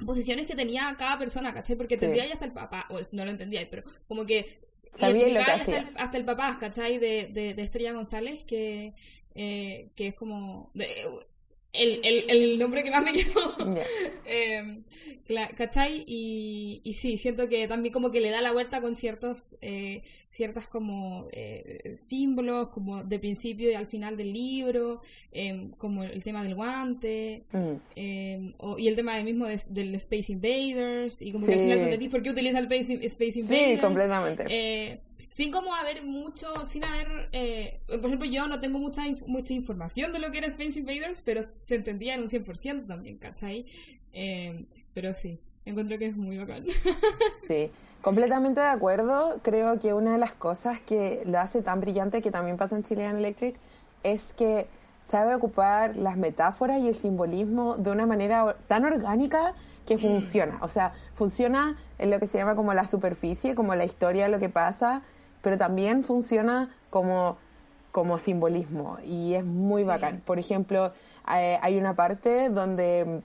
[0.06, 1.75] posiciones que tenía cada persona, ¿cachai?
[1.77, 2.06] Porque Sí.
[2.06, 4.60] entendía ya hasta el papá, o no lo entendía, pero como que
[4.93, 6.97] Sabía lo que hasta el, hasta el papá, ¿cachai?
[6.97, 8.93] De, de, de Estrella González, que,
[9.36, 10.71] eh, que es como...
[10.73, 10.88] de-
[11.74, 13.56] el, el, el nombre que más me quedó.
[14.26, 14.82] Eh,
[15.28, 16.04] cla- ¿Cachai?
[16.08, 20.04] Y, y sí, siento que también como que le da la vuelta con ciertos, eh,
[20.34, 26.24] ciertas como eh, símbolos, como de principio y al final del libro, eh, como el
[26.24, 31.22] tema del guante, Mm, eh, o- y el tema del mismo de- del Space Invaders,
[31.22, 31.63] y como que al Sí.
[31.65, 33.76] final entendís por qué utiliza el Space, Space Invaders.
[33.76, 34.43] Sí, completamente.
[34.50, 39.54] Eh, sin como haber mucho, sin haber, eh, por ejemplo, yo no tengo mucha mucha
[39.54, 43.65] información de lo que era Space Invaders, pero se entendía en un 100% también, ¿cachai?
[44.13, 44.65] Eh,
[44.96, 46.65] pero sí, encuentro que es muy bacán.
[47.47, 47.71] Sí,
[48.02, 49.39] completamente de acuerdo.
[49.41, 52.84] Creo que una de las cosas que lo hace tan brillante, que también pasa en
[52.84, 53.56] Chilean Electric,
[54.04, 54.67] es que
[55.10, 59.54] sabe ocupar las metáforas y el simbolismo de una manera tan orgánica
[59.86, 60.60] que funciona.
[60.62, 64.30] O sea, funciona en lo que se llama como la superficie, como la historia de
[64.30, 65.02] lo que pasa,
[65.41, 67.36] pero también funciona como,
[67.91, 69.88] como simbolismo y es muy Sí.
[69.89, 70.21] bacán.
[70.26, 70.93] Por ejemplo,
[71.36, 73.21] eh, hay una parte donde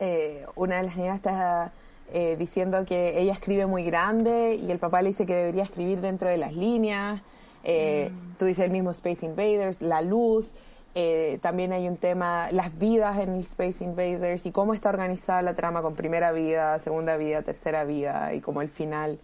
[0.00, 1.72] eh, una de las niñas está
[2.12, 6.00] eh, diciendo que ella escribe muy grande y el papá le dice que debería escribir
[6.00, 7.20] dentro de las líneas.
[7.64, 10.52] Eh, Tú dices el mismo Space Invaders, la luz.
[10.94, 15.42] eh, también hay un tema, las vidas en el Space Invaders y cómo está organizada
[15.42, 19.18] la trama con primera vida, segunda vida, tercera vida y como el final.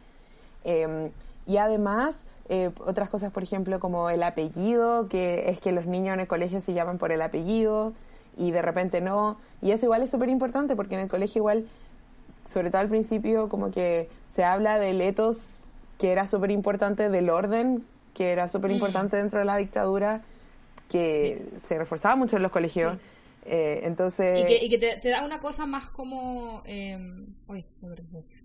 [0.65, 1.11] Eh,
[1.47, 2.15] y además,
[2.49, 6.27] eh, otras cosas, por ejemplo, como el apellido, que es que los niños en el
[6.27, 7.93] colegio se llaman por el apellido
[8.37, 9.39] y de repente no.
[9.63, 11.67] Y eso igual es súper importante porque en el colegio igual,
[12.45, 15.37] sobre todo al principio, como que se habla del etos
[15.99, 20.23] que era súper importante, del orden que era súper importante dentro de la dictadura,
[20.89, 22.97] que se reforzaba mucho en los colegios.
[23.45, 24.41] Eh, entonces...
[24.41, 26.63] Y que, y que te, te, da una cosa más como...
[26.65, 26.97] Eh,
[27.49, 27.95] uy, no,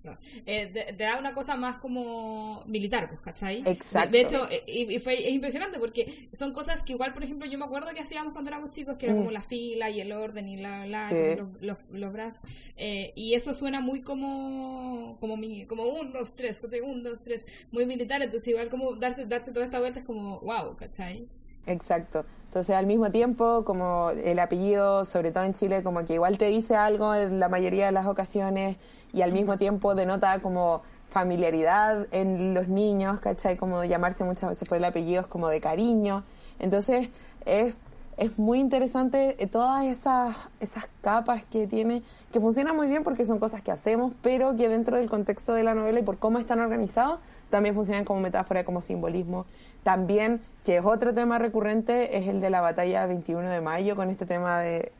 [0.45, 3.63] eh, te, te, da una cosa más como militar, pues, ¿cachai?
[3.65, 4.11] Exacto.
[4.11, 7.23] De, de hecho, eh, y, y, fue es impresionante porque son cosas que igual, por
[7.23, 9.33] ejemplo, yo me acuerdo que hacíamos cuando éramos chicos, que era como Mm.
[9.33, 11.35] la fila y el orden y la, la Sí.
[11.37, 12.41] los, los, los brazos.
[12.77, 17.45] Eh, y eso suena muy como como mi, como un, dos, tres, un, dos, tres,
[17.71, 18.21] muy militar.
[18.21, 21.27] Entonces igual como darse, darse toda esta vuelta es como, wow, ¿cachai?
[21.65, 22.25] Exacto.
[22.45, 26.45] Entonces, al mismo tiempo, como el apellido, sobre todo en Chile, como que igual te
[26.45, 28.77] dice algo en la mayoría de las ocasiones
[29.13, 33.57] y al mismo tiempo denota como familiaridad en los niños, ¿cachai?
[33.57, 36.23] Como llamarse muchas veces por el apellido es como de cariño.
[36.59, 37.09] Entonces,
[37.45, 37.75] es,
[38.17, 43.25] es muy interesante eh, todas esas, esas capas que tiene, que funcionan muy bien porque
[43.25, 46.37] son cosas que hacemos, pero que dentro del contexto de la novela y por cómo
[46.37, 47.19] están organizados,
[47.49, 49.45] también funcionan como metáfora, como simbolismo.
[49.83, 54.09] También, que es otro tema recurrente, es el de la batalla 21 de mayo, con
[54.09, 54.91] este tema de...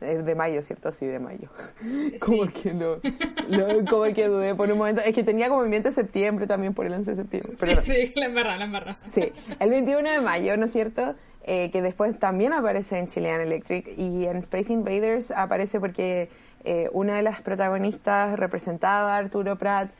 [0.00, 0.92] Es de mayo, ¿cierto?
[0.92, 1.48] Sí, de mayo.
[2.20, 3.00] como que lo,
[3.48, 5.02] lo- Como que dudé por un momento.
[5.02, 7.52] Es que tenía como en mente septiembre también por el 11 de septiembre.
[7.60, 7.82] Pero no.
[7.82, 8.98] sí, sí, la embarra, la embarra.
[9.12, 11.14] Sí, el 21 de mayo, ¿no es cierto?
[11.44, 16.28] Eh, que después también aparece en Chilean Electric y en Space Invaders aparece porque
[16.64, 19.90] eh, una de las protagonistas representaba a Arturo Prat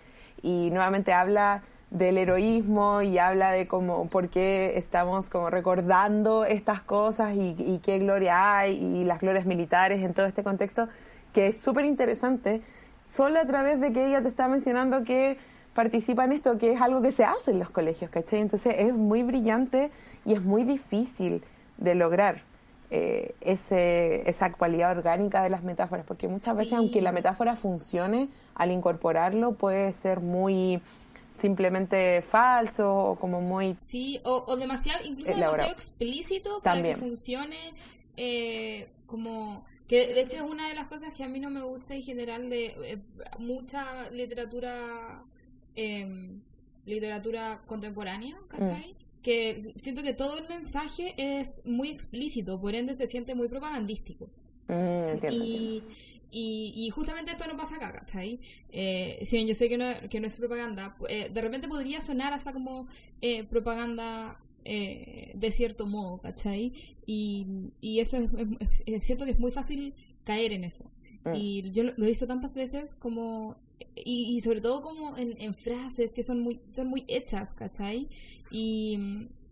[0.42, 6.82] y nuevamente habla del heroísmo y habla de cómo, por qué estamos como recordando estas
[6.82, 10.88] cosas y, y qué gloria hay y las glorias militares en todo este contexto,
[11.32, 12.62] que es súper interesante,
[13.04, 15.38] solo a través de que ella te está mencionando que
[15.74, 18.40] participa en esto, que es algo que se hace en los colegios, ¿cachai?
[18.40, 19.90] Entonces es muy brillante
[20.24, 21.42] y es muy difícil
[21.78, 22.42] de lograr
[22.90, 28.28] eh, ese, esa cualidad orgánica de las metáforas, porque muchas veces, aunque la metáfora funcione,
[28.54, 30.82] al incorporarlo puede ser muy
[31.40, 33.74] simplemente falso o como muy...
[33.78, 35.68] Sí, o, o demasiado, incluso Elaborado.
[35.68, 36.94] demasiado explícito para También.
[36.96, 37.74] que funcione
[38.16, 39.64] eh, como...
[39.88, 42.02] Que de hecho es una de las cosas que a mí no me gusta en
[42.02, 42.98] general de eh,
[43.38, 45.24] mucha literatura
[45.74, 46.38] eh,
[46.86, 48.94] literatura contemporánea, ¿cachai?
[49.22, 54.30] Que siento que todo el mensaje es muy explícito, por ende se siente muy propagandístico.
[54.68, 55.94] Mm, entiendo, entiendo.
[56.30, 58.38] Y, y, justamente esto no pasa acá, ¿cachai?
[58.70, 62.00] Eh, si bien yo sé que no, que no es propaganda, eh, de repente podría
[62.00, 62.86] sonar hasta como
[63.20, 66.72] eh, propaganda eh, de cierto modo, ¿cachai?
[67.06, 67.46] Y,
[67.80, 70.84] y eso es, es- es- siento que es muy fácil caer en eso.
[71.24, 71.34] Mm.
[71.34, 73.56] Y yo lo, lo he visto tantas veces como,
[73.96, 78.08] y, y sobre todo como en, en frases que son muy, son muy hechas, ¿cachai?
[78.50, 78.98] Y,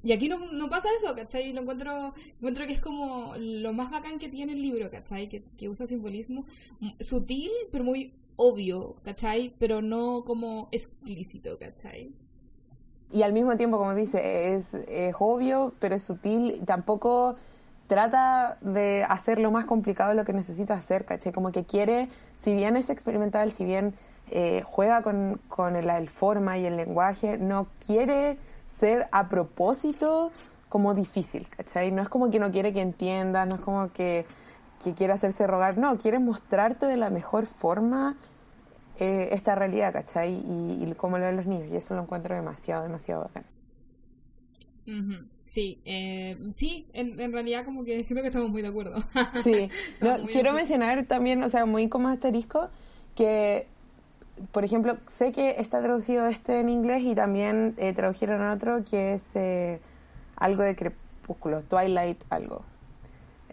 [0.02, 1.52] y aquí no, no pasa eso, ¿cachai?
[1.52, 5.28] Lo encuentro, encuentro que es como lo más bacán que tiene el libro, ¿cachai?
[5.28, 6.44] Que, que usa simbolismo
[6.80, 9.54] mm, sutil, pero muy obvio, ¿cachai?
[9.58, 12.12] Pero no como explícito, ¿cachai?
[13.10, 16.62] Y al mismo tiempo, como dice, es, es obvio, pero es sutil.
[16.64, 17.36] Tampoco
[17.88, 21.32] trata de hacer lo más complicado de lo que necesita hacer, ¿cachai?
[21.32, 23.94] Como que quiere, si bien es experimental, si bien
[24.30, 28.38] eh, juega con, con el, el forma y el lenguaje, no quiere
[28.78, 30.32] ser a propósito
[30.68, 31.90] como difícil, ¿cachai?
[31.90, 34.26] No es como que no quiere que entiendas, no es como que,
[34.84, 38.16] que quiere hacerse rogar, no, quiere mostrarte de la mejor forma
[38.98, 40.34] eh, esta realidad, ¿cachai?
[40.34, 43.44] Y, y cómo lo ven los niños, y eso lo encuentro demasiado, demasiado bacán.
[45.44, 49.02] Sí, eh, sí, en, en realidad como que siento que estamos muy de acuerdo.
[49.44, 52.70] Sí, no, quiero mencionar también, o sea, muy como asterisco,
[53.14, 53.66] que,
[54.52, 59.14] por ejemplo, sé que está traducido este en inglés y también eh, tradujeron otro que
[59.14, 59.80] es eh,
[60.36, 62.62] algo de crepúsculo, Twilight algo.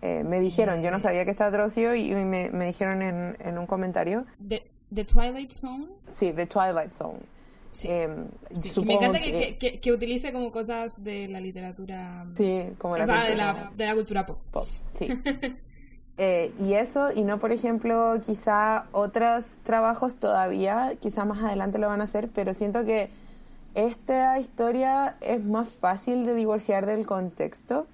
[0.01, 3.57] Eh, me dijeron, yo no sabía que estaba traducido y me, me dijeron en, en
[3.57, 5.87] un comentario, The, The Twilight Zone.
[6.09, 7.19] sí, The Twilight Zone.
[7.71, 7.87] Sí.
[7.89, 8.07] Eh,
[8.61, 12.93] Sí, me encanta que, que, que- que utilice como cosas de la literatura, Sí, como
[12.93, 14.37] o la sea, de la, de la cultura pop.
[14.51, 14.67] pop,
[14.97, 15.07] sí.
[16.17, 21.87] Eh, y eso, y no, por ejemplo, quizá otros trabajos todavía, quizá más adelante lo
[21.87, 23.09] van a hacer, pero siento que
[23.73, 27.85] esta historia es más fácil de divorciar del contexto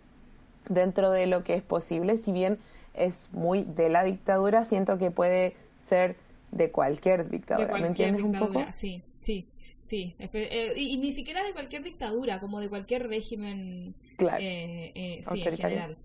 [0.69, 2.59] dentro de lo que es posible, si bien
[2.93, 6.15] es muy de la dictadura, siento que puede ser
[6.51, 8.65] de cualquier dictadura, de ¿me entiendes un poco?
[8.73, 9.47] sí, sí,
[9.81, 10.15] sí.
[10.19, 14.37] Eh, y, y ni siquiera de cualquier dictadura, como de cualquier régimen Claro.
[14.43, 15.77] eh, eh, sí, en Autoritario.
[15.77, 15.97] general.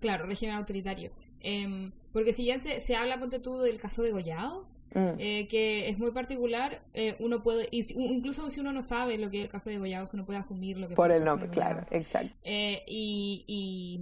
[0.00, 1.12] Claro, régimen autoritario.
[1.40, 5.48] Em, porque si ya se, se habla, ponte tú, del caso de Gollados, Mm, eh,
[5.48, 9.30] que es muy particular, eh, uno puede, y si- incluso si uno no sabe lo
[9.30, 11.82] que es el caso de Gollados, uno puede asumir lo que por el nombre, claro,
[11.90, 12.34] exacto.
[12.44, 14.00] Eh, y, y,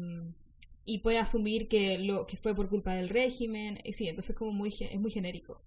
[0.85, 3.78] y puede asumir que lo que fue por culpa del régimen.
[3.85, 5.62] Y sí, entonces como muy es muy genérico.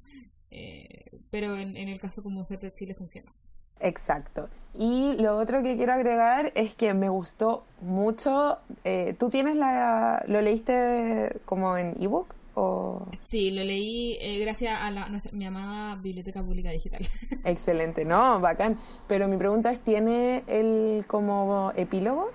[0.51, 3.33] Eh, pero en, en el caso como ser de Chile funciona.
[3.79, 4.49] Exacto.
[4.77, 8.59] Y lo otro que quiero agregar es que me gustó mucho.
[8.83, 10.23] Eh, ¿Tú tienes la.
[10.27, 12.35] ¿Lo leíste como en ebook?
[12.55, 13.07] O...
[13.11, 17.01] Sí, lo leí eh, gracias a la, nuestra, mi amada Biblioteca Pública Digital.
[17.43, 18.79] Excelente, no, bacán.
[19.07, 22.31] Pero mi pregunta es, ¿tiene el como epílogo?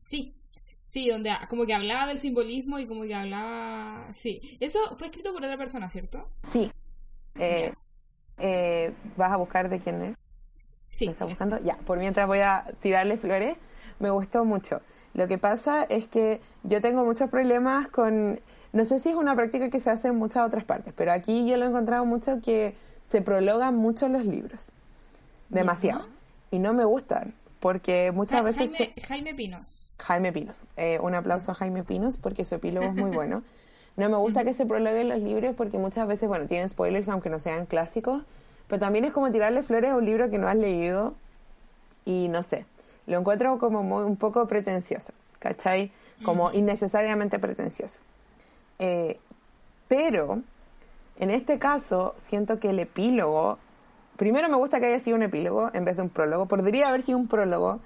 [0.00, 0.34] Sí,
[0.84, 4.08] sí, donde como que hablaba del simbolismo y como que hablaba...
[4.12, 6.26] Sí, eso fue escrito por otra persona, ¿cierto?
[6.48, 6.72] Sí.
[7.38, 7.74] Eh,
[8.38, 10.16] eh, ¿Vas a buscar de quién es?
[10.90, 11.06] Sí.
[11.06, 11.58] ¿Me está buscando?
[11.62, 13.56] Ya, por mientras voy a tirarle flores.
[13.98, 14.80] Me gustó mucho.
[15.14, 18.40] Lo que pasa es que yo tengo muchos problemas con...
[18.72, 21.46] No sé si es una práctica que se hace en muchas otras partes, pero aquí
[21.48, 22.74] yo lo he encontrado mucho que
[23.08, 24.72] se prologan mucho los libros.
[25.48, 26.06] Demasiado.
[26.50, 28.70] Y no me gustan, porque muchas veces...
[28.72, 29.92] Jaime, se- Jaime Pinos.
[30.00, 30.64] Jaime Pinos.
[30.76, 33.42] Eh, un aplauso a Jaime Pinos porque su epílogo es muy bueno.
[33.96, 37.30] No me gusta que se prologuen los libros porque muchas veces, bueno, tienen spoilers aunque
[37.30, 38.24] no sean clásicos,
[38.66, 41.14] pero también es como tirarle flores a un libro que no has leído
[42.04, 42.66] y no sé,
[43.06, 45.92] lo encuentro como muy, un poco pretencioso, ¿cachai?
[46.24, 48.00] Como innecesariamente pretencioso.
[48.78, 49.18] Eh,
[49.88, 50.42] pero,
[51.18, 53.58] en este caso, siento que el epílogo,
[54.16, 57.02] primero me gusta que haya sido un epílogo en vez de un prólogo, podría haber
[57.02, 57.80] sido un prólogo,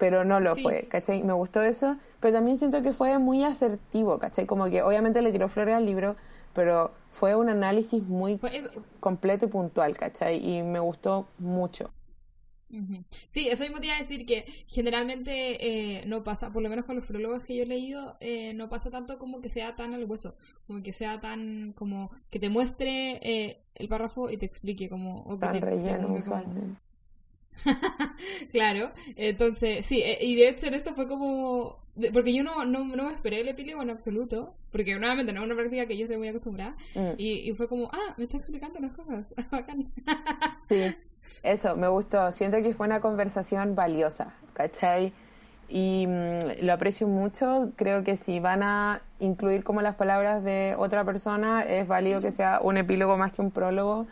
[0.00, 0.62] pero no lo Sí.
[0.62, 1.22] fue, ¿cachai?
[1.22, 4.46] Me gustó eso, pero también siento que fue muy asertivo, ¿cachai?
[4.46, 6.16] Como que obviamente le tiró flores al libro,
[6.54, 8.64] pero fue un análisis muy eh,
[8.98, 10.44] completo y puntual, ¿cachai?
[10.44, 11.90] Y me gustó mucho.
[13.30, 16.84] Sí, eso mismo te iba a decir que generalmente eh, no pasa, por lo menos
[16.84, 19.92] con los prólogos que yo he leído, eh, no pasa tanto como que sea tan
[19.92, 20.36] al hueso,
[20.68, 25.24] como que sea tan como que te muestre eh, el párrafo y te explique como...
[25.26, 26.80] o Tan te relleno como- usualmente.
[28.50, 31.78] Claro, entonces, sí, eh, y de hecho en esto fue como...
[32.12, 35.46] Porque yo no, no, no me esperé el epílogo en absoluto, porque nuevamente no es
[35.46, 37.10] una práctica que yo estoy muy acostumbrada, Mm.
[37.18, 39.90] y, y fue como, ah, me está explicando las cosas, bacán.
[40.68, 40.94] Sí,
[41.42, 42.30] eso, me gustó.
[42.32, 45.12] Siento que fue una conversación valiosa, ¿cachai?
[45.68, 47.72] Y mm, lo aprecio mucho.
[47.76, 52.30] Creo que si van a incluir como las palabras de otra persona, es válido que
[52.30, 54.06] sea un epílogo más que un prólogo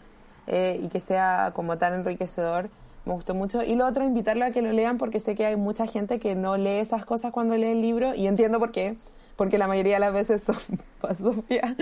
[0.47, 2.69] eh, y que sea como tan enriquecedor.
[3.09, 3.63] Me gustó mucho.
[3.65, 6.35] Y lo otro, invitarle a que lo lean porque sé que hay mucha gente que
[6.35, 8.97] no lee esas cosas cuando lee el libro y entiendo por qué.
[9.37, 10.57] Porque la mayoría de las veces son
[11.19, 11.77] Sofía.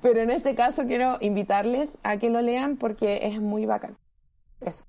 [0.00, 3.98] Pero en este caso quiero invitarles a que lo lean porque es muy bacán.
[4.60, 4.84] Eso.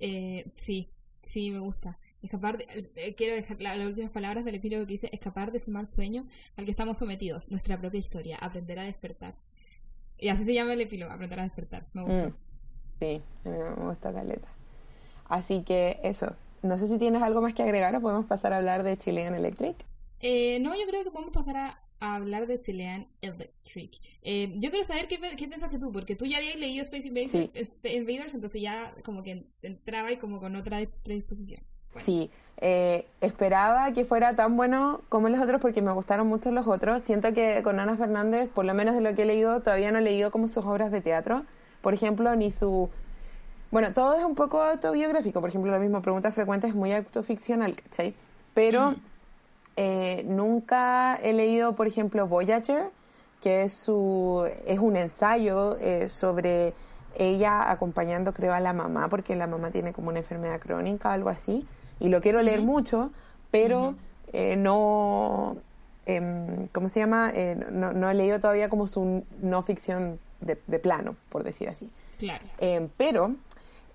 [0.00, 0.90] Eh, sí,
[1.22, 1.98] sí, me gusta.
[2.22, 5.58] Escapar de- eh, quiero dejar la- las últimas palabras del epílogo que dice escapar de
[5.58, 9.34] ese mal sueño al que estamos sometidos, nuestra propia historia, aprender a despertar.
[10.18, 11.86] Y así se llama el epílogo, aprender a despertar.
[11.94, 12.28] Me gusta.
[12.28, 12.34] Mm,
[13.00, 14.48] Sí, a mí me gusta Caleta.
[15.28, 16.34] Así que eso.
[16.62, 19.34] No sé si tienes algo más que agregar o podemos pasar a hablar de Chilean
[19.34, 19.76] Electric.
[20.20, 23.98] Eh, no, yo creo que podemos pasar a, a hablar de Chilean Electric.
[24.22, 27.32] Eh, yo quiero saber qué, qué pensaste tú, porque tú ya habías leído Space Invaders,
[27.32, 27.50] Sí.
[27.54, 31.62] Spa- Invaders, entonces ya como que entraba y como con otra predisposición.
[32.04, 36.66] Sí, eh, esperaba que fuera tan bueno como los otros porque me gustaron mucho los
[36.68, 37.02] otros.
[37.02, 39.98] Siento que con Ana Fernández, por lo menos de lo que he leído, todavía no
[39.98, 41.44] he leído como sus obras de teatro.
[41.82, 42.88] Por ejemplo, ni su...
[43.70, 45.40] Bueno, todo es un poco autobiográfico.
[45.40, 48.14] Por ejemplo, lo mismo, Preguntas Frecuentes es muy autoficcional, ¿cachai?
[48.54, 48.94] Pero
[49.76, 52.90] eh, nunca he leído, por ejemplo, Voyager,
[53.40, 56.74] que es, su, es un ensayo eh, sobre
[57.16, 61.28] ella acompañando, creo, a la mamá, porque la mamá tiene como una enfermedad crónica, algo
[61.28, 61.66] así.
[61.98, 63.10] Y lo quiero leer mucho,
[63.50, 63.94] pero
[64.32, 65.56] eh, no,
[66.06, 67.30] em, ¿cómo se llama?
[67.34, 71.68] Eh, no, no he leído todavía como su no ficción de, de plano, por decir
[71.68, 71.90] así.
[72.18, 72.44] Claro.
[72.58, 73.34] Eh, pero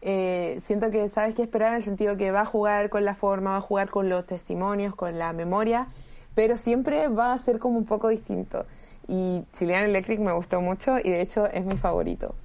[0.02, 3.16] eh, siento que sabes qué esperar en el sentido que va a jugar con la
[3.16, 5.88] forma, va a jugar con los testimonios, con la memoria,
[6.36, 8.66] pero siempre va a ser como un poco distinto.
[9.08, 12.36] Y Chilean Electric me gustó mucho y de hecho es mi favorito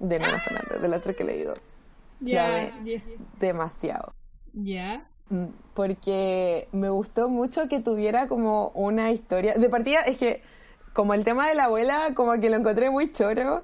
[0.00, 1.54] de Nana Fernández, del otro que he leído.
[2.20, 3.00] Ya, ya,
[3.38, 4.12] Demasiado.
[4.52, 5.06] ya.
[5.28, 9.54] Mm, Porque me gustó mucho que tuviera como una historia.
[9.54, 10.40] De partida es que
[10.96, 13.62] como el tema de la abuela, como que lo encontré muy choro.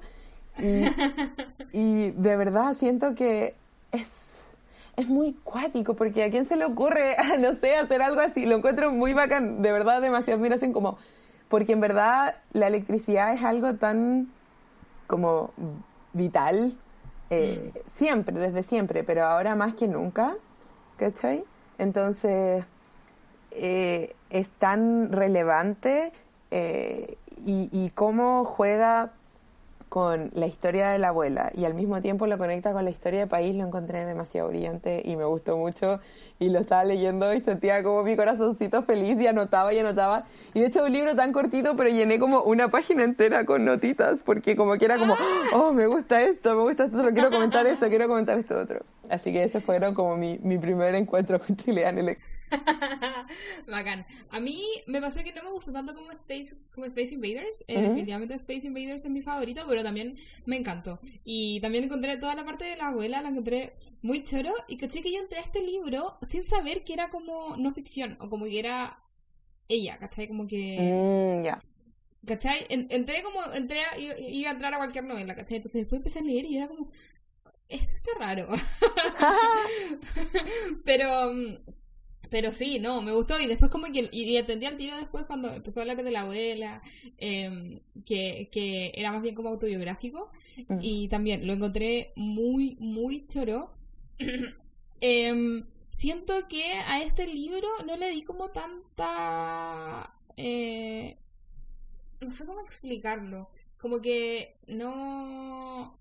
[0.59, 0.85] Y,
[1.73, 3.55] y de verdad siento que
[3.91, 4.43] es,
[4.95, 8.45] es muy cuático, porque a quién se le ocurre, no sé, hacer algo así.
[8.45, 10.99] Lo encuentro muy bacán, de verdad, demasiado admiración como...
[11.49, 14.31] Porque en verdad la electricidad es algo tan
[15.07, 15.51] como
[16.13, 16.73] vital,
[17.31, 20.35] eh, siempre, desde siempre, pero ahora más que nunca,
[20.97, 21.43] ¿cachai?
[21.77, 22.63] Entonces,
[23.51, 26.11] eh, es tan relevante
[26.55, 29.11] eh, y, y cómo juega
[29.93, 33.19] con la historia de la abuela y al mismo tiempo lo conecta con la historia
[33.19, 35.99] de país, lo encontré demasiado brillante y me gustó mucho
[36.39, 40.25] y lo estaba leyendo y sentía como mi corazoncito feliz y anotaba y anotaba.
[40.55, 44.23] Y de hecho un libro tan cortito, pero llené como una página entera con notitas
[44.23, 45.15] porque como que era como,
[45.53, 48.79] oh, me gusta esto, me gusta esto, quiero comentar esto, quiero comentar esto otro.
[49.11, 51.99] Así que ese fueron como mi, mi primer encuentro con Chilean
[53.67, 54.05] Bacán.
[54.29, 57.63] A mí me pasó que no me gustó tanto como Space, como Space Invaders.
[57.67, 60.99] Eh, definitivamente Space Invaders es mi favorito, pero también me encantó.
[61.23, 64.53] Y también encontré toda la parte de la abuela, la encontré muy choro.
[64.67, 68.17] Y caché que yo entré a este libro sin saber que era como no ficción,
[68.19, 68.99] o como que era
[69.67, 70.27] ella, ¿cachai?
[70.27, 70.77] Como que...
[70.79, 71.59] Mm, ya.
[72.25, 72.65] ¿Cachai?
[72.69, 75.57] entré como, entré a, iba a entrar a cualquier novela, ¿cachai?
[75.57, 76.89] Entonces después empecé a leer y era como,
[77.67, 78.47] esto está raro.
[80.85, 81.57] pero mm,
[82.33, 85.53] pero sí, no, me gustó y después como que, y, entendí al tiro después cuando
[85.53, 86.81] empezó a hablar de la abuela,
[87.19, 90.31] em, que, que era más bien como autobiográfico
[90.67, 90.79] mm.
[90.81, 93.75] y también lo encontré muy, muy choro.
[95.05, 100.15] Em, siento que a este libro no le di como tanta...
[100.37, 101.17] Eh,
[102.21, 103.49] no sé cómo explicarlo.
[103.77, 105.99] Como que no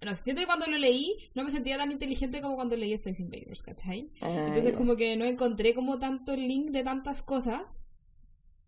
[0.00, 3.20] bueno, siento que cuando lo leí no me sentía tan inteligente como cuando leí Space
[3.20, 4.10] Invaders, ¿cachai?
[4.20, 7.84] Ah, Entonces como que no encontré como tanto el link de tantas cosas.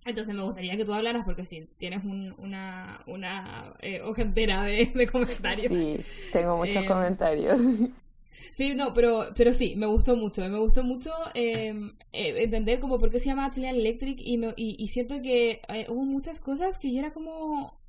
[0.05, 5.09] Entonces me gustaría que tú hablaras porque sí, tienes una, una eh, hoja entera de,
[5.13, 5.69] comentarios.
[5.69, 6.01] Sí,
[6.33, 7.61] tengo muchos eh, comentarios.
[8.53, 10.41] Sí, no, pero, pero sí, me gustó mucho.
[10.49, 14.55] Me gustó mucho em, eh, entender como por qué se llama Chilean Electric y, me,
[14.57, 17.80] y, y siento que hubo muchas cosas que yo era como,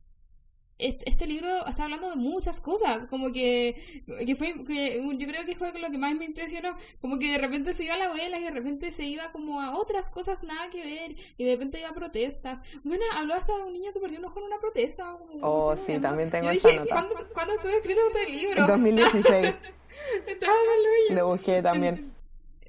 [0.82, 5.56] este, libro está hablando de muchas cosas, como que, que fue, que yo creo que
[5.56, 8.40] fue lo que más me impresionó, como que de repente se iba a la abuela
[8.40, 11.80] y de repente se iba como a otras cosas nada que ver y de repente
[11.80, 12.62] iba a protestas.
[12.84, 15.18] Bueno, habló hasta de un niño que perdió un ojo en una protesta.
[15.42, 16.86] Oh, sí, también tengo esa nota.
[16.90, 18.62] ¿cuándo, ¿cuándo, estuve escrito este libro?
[18.62, 19.56] En 2016.
[21.12, 22.12] Lo busqué también.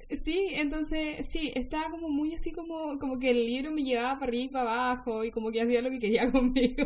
[0.09, 4.27] Sí, entonces, sí, estaba como muy así como, como que el libro me llevaba para
[4.27, 6.85] arriba y para abajo y como que hacía lo que quería conmigo.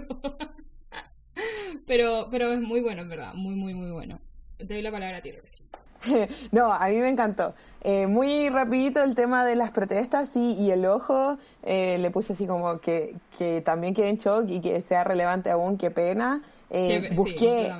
[1.87, 3.33] pero, pero es muy bueno, en verdad.
[3.33, 4.19] Muy, muy, muy bueno.
[4.57, 5.61] Te doy la palabra a ti, Roxy.
[6.51, 7.53] No, a mí me encantó.
[7.81, 12.33] Eh, muy rapidito el tema de las protestas sí, y el ojo, eh, le puse
[12.33, 16.41] así como que, que también quede en shock y que sea relevante aún, qué pena.
[16.69, 17.71] Eh, busqué,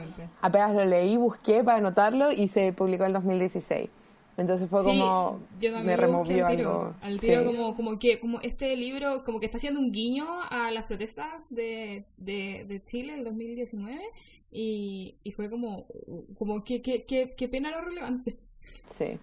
[0.42, 3.90] apenas lo leí, busqué para anotarlo y se publicó en 2016.
[4.38, 5.40] Entonces fue como
[5.84, 6.94] me removió algo.
[7.02, 10.70] Al tiro como, como que como este libro como que está haciendo un guiño a
[10.70, 14.00] las protestas de, de, de Chile el 2019
[14.52, 15.88] y, y fue como
[16.38, 18.38] como que, que, que, pena lo relevante.
[18.96, 19.18] Sí,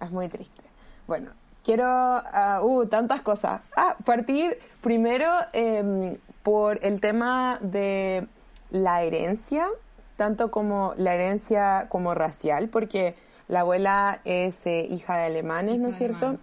[0.00, 0.62] es muy triste.
[1.06, 1.30] Bueno,
[1.64, 3.62] quiero uh, uh tantas cosas.
[3.76, 8.26] Ah, partir primero eh, por el tema de
[8.70, 9.68] la herencia,
[10.16, 13.14] tanto como la herencia como racial, porque
[13.50, 16.38] la abuela es eh, hija de alemanes, ¿no es cierto?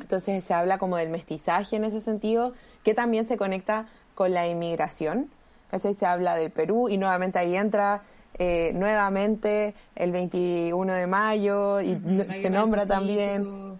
[0.00, 4.46] Entonces se habla como del mestizaje en ese sentido, que también se conecta con la
[4.48, 5.28] inmigración.
[5.64, 8.02] Entonces se habla del Perú y nuevamente ahí entra
[8.38, 12.00] eh, nuevamente el 21 de mayo y
[12.40, 13.78] se nombra también.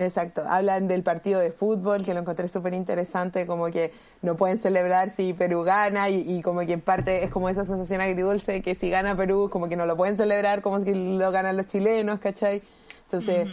[0.00, 3.92] Exacto, hablan del partido de fútbol, que lo encontré súper interesante, como que
[4.22, 8.00] no pueden celebrar si Perú gana y, como que en parte es como esa sensación
[8.00, 11.56] agridulce que si gana Perú, como que no lo pueden celebrar como si lo ganan
[11.56, 12.62] los chilenos, ¿cachai?
[13.06, 13.48] Entonces,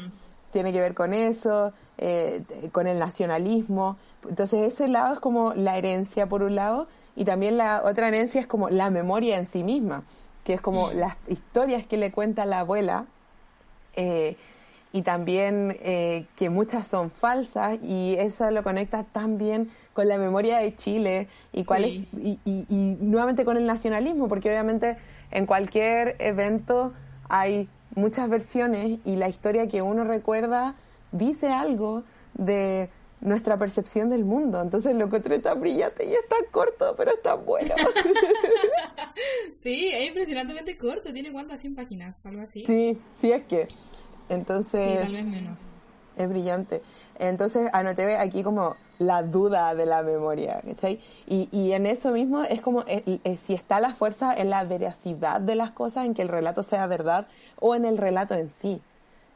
[0.51, 3.97] tiene que ver con eso, eh, con el nacionalismo.
[4.29, 8.39] Entonces, ese lado es como la herencia por un lado y también la otra herencia
[8.39, 10.03] es como la memoria en sí misma,
[10.43, 10.97] que es como mm.
[10.97, 13.05] las historias que le cuenta la abuela.
[13.95, 14.37] Eh,
[14.95, 20.59] y también eh, que muchas son falsas y eso lo conecta también con la memoria
[20.59, 24.95] de Chile y cuál es y, y, nuevamente con el nacionalismo porque obviamente
[25.31, 26.93] en cualquier evento
[27.27, 30.75] hay muchas versiones y la historia que uno recuerda
[31.11, 32.89] dice algo de
[33.19, 34.61] nuestra percepción del mundo.
[34.61, 37.73] Entonces lo encontré tan brillante y es tan corto, pero es tan bueno.
[39.53, 41.11] sí, es impresionantemente corto.
[41.11, 41.61] ¿Tiene cuántas?
[41.61, 42.63] 100 páginas, algo así.
[42.65, 43.67] Sí, sí es que.
[44.29, 45.01] Entonces...
[45.01, 45.57] tal vez menos.
[46.17, 46.81] Es brillante.
[47.19, 51.01] Entonces anoté aquí como la duda de la memoria, ¿cachai?
[51.27, 54.63] Y, y en eso mismo es como eh, eh, si está la fuerza en la
[54.63, 57.27] veracidad de las cosas, en que el relato sea verdad,
[57.59, 58.81] o en el relato en sí,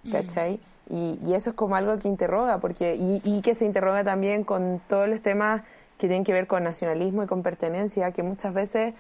[0.04, 0.12] mm.
[0.12, 0.60] ¿cachai?
[0.90, 4.44] Y, y, eso es como algo que interroga, porque y, y que se interroga también
[4.44, 5.62] con todos los temas
[5.98, 8.94] que tienen que ver con nacionalismo y con pertenencia, que muchas veces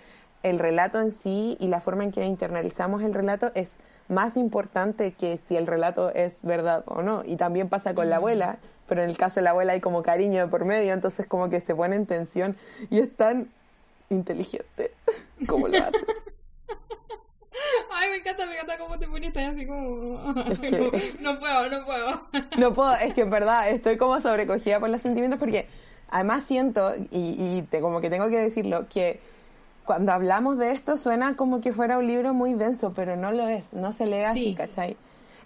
[0.43, 3.69] el relato en sí y la forma en que internalizamos el relato es
[4.10, 7.24] más importante que si el relato es verdad o no.
[7.26, 8.20] Y también pasa con la mm.
[8.20, 8.57] abuela,
[8.88, 11.62] pero en el caso de la abuela hay como cariño por medio, entonces como que
[11.62, 12.57] se pone en tensión
[12.89, 13.49] y es tan
[14.10, 14.91] inteligente.
[15.47, 15.97] ¿Cómo lo hace?
[17.91, 20.34] Ay, me encanta, me encanta cómo te pones así como...
[21.22, 22.28] No puedo, no puedo.
[22.57, 25.68] No puedo, es que en verdad estoy como sobrecogida por los sentimientos porque
[26.10, 29.20] además siento, y, y te, como que tengo que decirlo, que
[29.89, 33.47] cuando hablamos de esto suena como que fuera un libro muy denso, pero no lo
[33.47, 34.95] es, no se lee así, ¿cachai?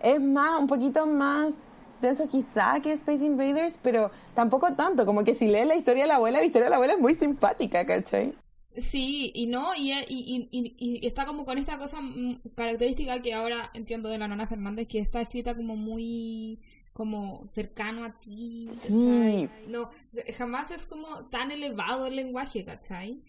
[0.01, 1.53] Es más, un poquito más
[2.01, 6.07] denso quizá que Space Invaders, pero tampoco tanto, como que si lees la historia de
[6.09, 8.33] la abuela, la historia de la abuela es muy simpática, ¿cachai?
[8.75, 13.33] Sí, y no, y, y, y, y, está como con esta cosa mm, característica que
[13.33, 16.59] ahora entiendo de la nona Fernández, que está escrita como muy
[16.91, 19.49] como cercano a ti, ¿cachai?
[19.67, 19.89] No,
[20.37, 23.23] jamás es como tan elevado el lenguaje, ¿cachai?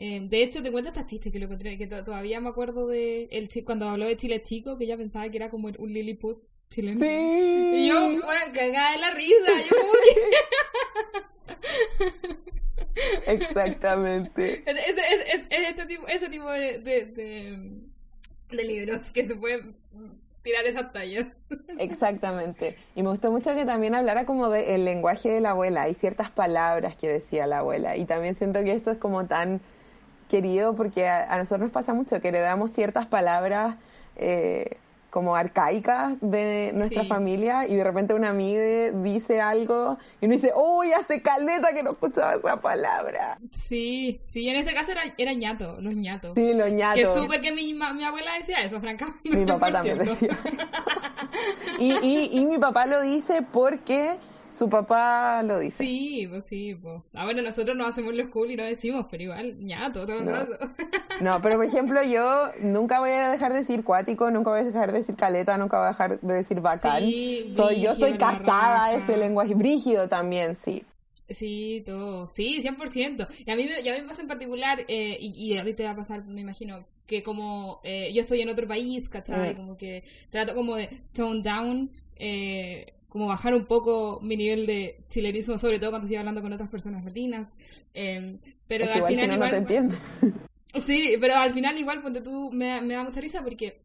[0.00, 3.88] Eh, de hecho, te cuento chiste que lo que todavía me acuerdo de el cuando
[3.88, 6.40] habló de Chile Chico, que ella pensaba que era como un Lilliput
[6.70, 7.00] chileno.
[7.00, 7.70] Sí.
[7.74, 9.76] Y yo, bueno, cagada de la risa, yo.
[13.26, 14.62] Exactamente.
[14.66, 14.96] Es, es,
[15.34, 17.04] es, este tipo, ese tipo de, de,
[18.50, 19.74] de, libros que se pueden
[20.42, 21.42] tirar esas tallas.
[21.78, 22.76] Exactamente.
[22.94, 25.82] Y me gustó mucho que también hablara como del lenguaje de la abuela.
[25.82, 27.96] Hay ciertas palabras que decía la abuela.
[27.96, 29.60] Y también siento que eso es como tan
[30.28, 33.76] querido porque a, a nosotros nos pasa mucho que le damos ciertas palabras.
[34.16, 34.76] Eh,
[35.10, 40.52] como arcaica de nuestra familia y de repente una amiga dice algo y uno dice,
[40.54, 43.38] uy, hace caleta que no escuchaba esa palabra.
[43.50, 46.32] Sí, sí, en este caso era, era ñato, los ñatos.
[46.34, 47.14] Sí, los ñatos.
[47.14, 49.28] Que súper que mi, mi abuela decía eso, francamente.
[49.38, 50.36] Mi papá también decía
[51.78, 54.18] y, y, y mi papá lo dice porque
[54.58, 55.84] su papá lo dice.
[55.84, 57.02] Sí, pues sí, pues.
[57.14, 60.24] Ah, bueno, nosotros no hacemos los cool y no decimos, pero igual, ñato todo el
[60.24, 60.32] no.
[60.32, 60.58] rato.
[61.20, 64.64] No, pero por ejemplo, yo nunca voy a dejar de decir cuático, nunca voy a
[64.64, 67.02] dejar de decir caleta, nunca voy a dejar de decir bacán.
[67.02, 69.54] Sí, Soy, yo estoy casada a ese lenguaje.
[69.54, 70.84] Brígido también, sí.
[71.28, 72.28] Sí, todo.
[72.28, 73.26] Sí, 100%.
[73.46, 75.74] Y a mí, y a mí me pasa en particular, eh, y, y a ti
[75.74, 79.54] te va a pasar, me imagino, que como eh, yo estoy en otro país, ¿cachai?
[79.54, 79.56] Mm.
[79.56, 85.00] Como que trato como de tone down, eh, como bajar un poco mi nivel de
[85.08, 87.56] chilenismo, sobre todo cuando estoy hablando con otras personas latinas.
[87.94, 89.94] Eh, pero es que al igual final si no, igual, no te entiendo.
[90.86, 93.80] Sí, pero al final igual, ponte tú, me, me da mucha risa porque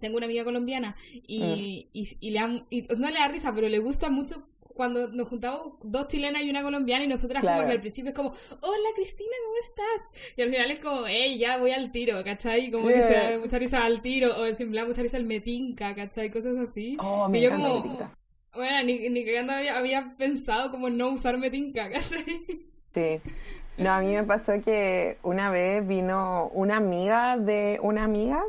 [0.00, 1.90] tengo una amiga colombiana y, Mm.
[1.92, 5.28] y, y le da- y no le da risa, pero le gusta mucho cuando nos
[5.28, 7.58] juntamos dos chilenas y una colombiana y nosotras Claro.
[7.58, 10.32] como que al principio es como, hola Cristina, ¿cómo estás?
[10.36, 12.70] Y al final es como, hey, ya voy al tiro, ¿cachai?
[12.70, 13.30] Como que se Yeah.
[13.32, 16.30] da mucha risa al tiro o da mucha risa al metinca, ¿cachai?
[16.30, 16.96] Cosas así.
[17.00, 18.18] Oh, me y yo como, Metinca.
[18.56, 22.66] Bueno, ni, ni cagando había, había pensado como no usar metinca, ¿cachai?
[22.94, 23.20] Sí.
[23.78, 28.42] No, a mí me pasó que una vez vino una amiga de una amiga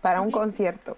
[0.00, 0.96] para un concierto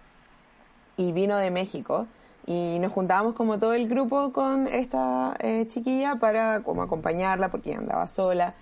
[0.96, 2.06] y vino de México
[2.46, 7.70] y nos juntábamos como todo el grupo con esta eh, chiquilla para como acompañarla porque
[7.70, 8.54] ella andaba sola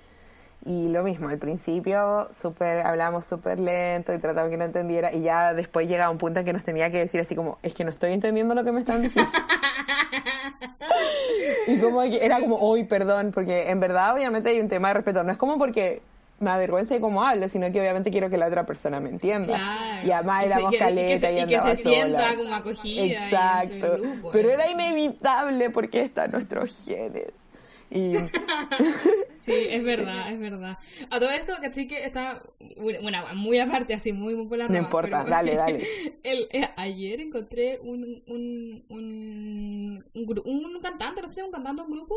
[0.65, 5.23] y lo mismo, al principio súper hablábamos súper lento y trataba que no entendiera y
[5.23, 7.85] ya después llegaba un punto en que nos tenía que decir así como es que
[7.85, 9.31] no estoy entendiendo lo que me están diciendo
[11.67, 14.95] y como que era como, uy, perdón, porque en verdad obviamente hay un tema de
[14.95, 15.23] respeto.
[15.23, 16.03] No es como porque
[16.39, 19.57] me avergüence de cómo hablo, sino que obviamente quiero que la otra persona me entienda.
[19.59, 20.09] Claro.
[20.09, 22.37] Y además éramos que- y que caleta y, se- y que se sienta sola.
[22.37, 23.99] como acogida ahí Exacto.
[24.01, 24.53] grupo, Pero eh.
[24.55, 27.27] era inevitable porque están nuestros genes.
[27.91, 28.13] Y
[29.37, 30.79] Sí, es verdad, es verdad.
[31.09, 32.43] A todo esto, caché que está,
[32.81, 33.01] bueno,
[33.35, 35.89] muy aparte, así, muy, muy por la no rama, importa, pero- dale, dale.
[36.23, 41.91] El, eh, ayer encontré un, un, un, un, un cantante, no sé, un cantante, un
[41.91, 42.15] grupo,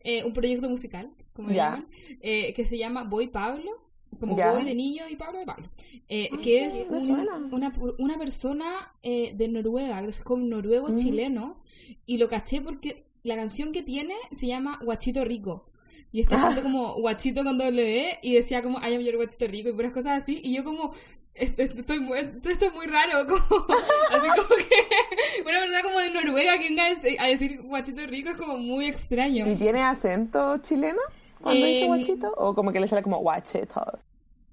[0.00, 1.54] eh, un proyecto musical, como Ya.
[1.76, 1.86] llaman,
[2.20, 3.70] eh, que se llama Boy Pablo,
[4.18, 4.50] como Ya.
[4.52, 5.68] Boy de niño y Pablo de Pablo,
[6.08, 10.88] eh, Ah, que es un- una, una persona eh, de Noruega, que es como noruego
[10.88, 10.96] Mm.
[10.96, 11.62] chileno,
[12.04, 15.64] y lo caché porque la canción que tiene se llama Guachito Rico.
[16.12, 19.48] Y está escrito como guachito con doble E y decía como I am your guachito
[19.48, 20.38] rico y puras cosas así.
[20.44, 20.94] Y yo como,
[21.34, 23.26] esto, esto- estoy muy- esto, es muy raro.
[23.26, 23.66] Como,
[24.12, 26.84] así como que una persona como de Noruega que venga
[27.18, 29.44] a decir guachito rico es como muy extraño.
[29.50, 31.00] ¿Y tiene acento chileno
[31.40, 32.32] cuando dice Eh, guachito?
[32.36, 33.82] ¿O como que le sale como guachito?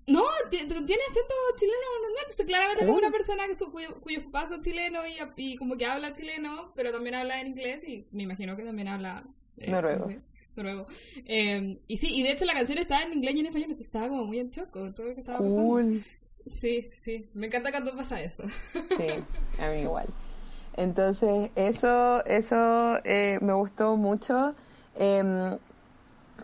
[0.08, 2.18] No, ti- ti- tiene acento chileno normal.
[2.22, 5.18] Entonces, claramente es como una persona que su, cuyo, cuyos papás son chilenos y,
[5.52, 8.88] y como que habla chileno, pero también habla en inglés y me imagino que también
[8.88, 9.24] habla
[9.58, 10.06] eh, Noruego.
[10.06, 10.20] no sé,
[10.56, 10.88] noruego.
[11.26, 13.86] Eh, y sí, y de hecho la canción está en inglés y en español, entonces
[13.88, 15.64] estaba como muy en shock con todo lo que estaba pasando.
[15.64, 16.04] Cool.
[16.48, 17.30] Sí, sí.
[17.34, 18.44] Me encanta cuando pasa eso.
[18.74, 19.08] Sí,
[19.60, 20.08] a mí igual.
[20.78, 24.56] Entonces, eso, eso eh, me gustó mucho.
[24.96, 25.58] Em,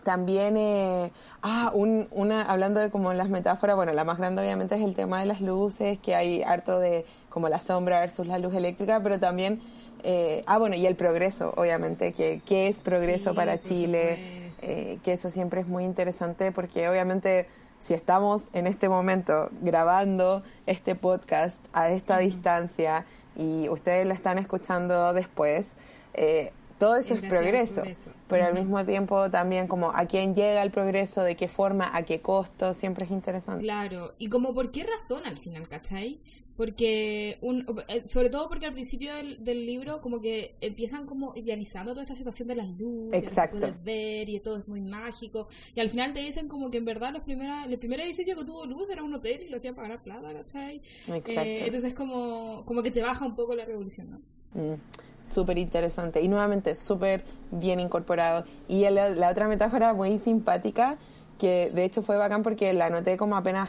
[0.08, 4.74] también, eh, ah, un, una, hablando de como las metáforas, bueno, la más grande obviamente
[4.74, 8.38] es el tema de las luces, que hay harto de como la sombra versus la
[8.38, 9.60] luz eléctrica, pero también,
[10.04, 14.98] eh, ah, bueno, y el progreso, obviamente, que, que es progreso Sí, para Chile, eh,
[15.04, 17.46] que eso siempre es muy interesante porque obviamente
[17.78, 23.04] si estamos en este momento grabando este podcast a esta distancia
[23.36, 25.66] y ustedes lo están escuchando después,
[26.14, 27.82] eh, todo eso es progreso,
[28.28, 32.04] pero al mismo tiempo también como a quién llega el progreso, de qué forma, a
[32.04, 33.64] qué costo, siempre es interesante.
[33.64, 36.20] Claro, y como por qué razón al final, ¿cachai?
[36.56, 41.92] Porque, un, eh, sobre todo porque al principio del, libro como que empiezan como idealizando
[41.92, 43.60] toda esta situación de las luces, Exacto.
[43.60, 45.46] puedes ver y todo es muy mágico.
[45.76, 48.44] Y al final te dicen como que en verdad los primera, el primer edificio que
[48.44, 50.82] tuvo luz era un hotel y lo hacían para ganar plata, ¿cachai?
[51.06, 51.30] Exacto.
[51.30, 54.18] Eh, entonces como, como que te baja un poco la revolución, ¿no?
[54.60, 54.80] Mm,
[55.28, 58.44] súper interesante y nuevamente súper bien incorporado.
[58.68, 60.96] Y la, la otra metáfora muy simpática,
[61.38, 63.68] que de hecho fue bacán porque la noté como apenas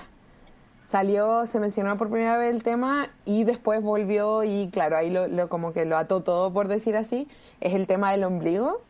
[0.89, 5.47] salió, se mencionó por primera vez el tema y después volvió y claro, ahí lo,
[5.47, 7.28] como que lo ató todo por decir así,
[7.62, 8.82] es el tema del ombligo,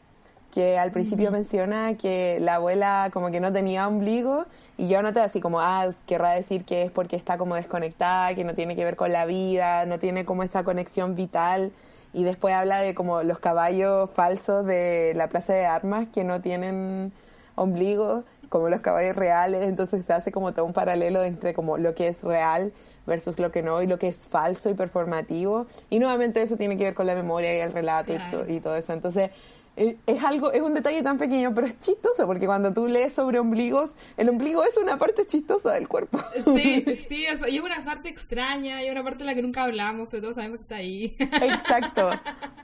[0.52, 4.46] que al principio menciona que la abuela como que no tenía ombligo
[4.78, 8.46] y yo noté así como, ah, querrá decir que es porque está como desconectada, que
[8.46, 11.74] no tiene que ver con la vida, no tiene como esta conexión vital
[12.14, 16.42] y después habla de como los caballos falsos de la plaza de armas que no
[16.42, 17.12] tienen
[17.56, 21.94] ombligo como los caballos reales, entonces se hace como todo un paralelo entre como lo
[21.94, 22.74] que es real
[23.06, 25.68] versus lo que no y lo que es falso y performativo.
[25.90, 28.14] Y nuevamente eso tiene que ver con la memoria y el relato
[28.48, 28.94] y, todo eso.
[28.94, 29.32] Entonces
[29.80, 33.40] es algo, es un detalle tan pequeño, pero es chistoso porque cuando tú lees sobre
[33.40, 36.20] ombligos, el ombligo es una parte chistosa del cuerpo.
[36.56, 39.64] Sí, sí, o y es una parte extraña, y una parte de la que nunca
[39.64, 41.16] hablamos, pero todos sabemos que está ahí.
[41.20, 42.10] Exacto,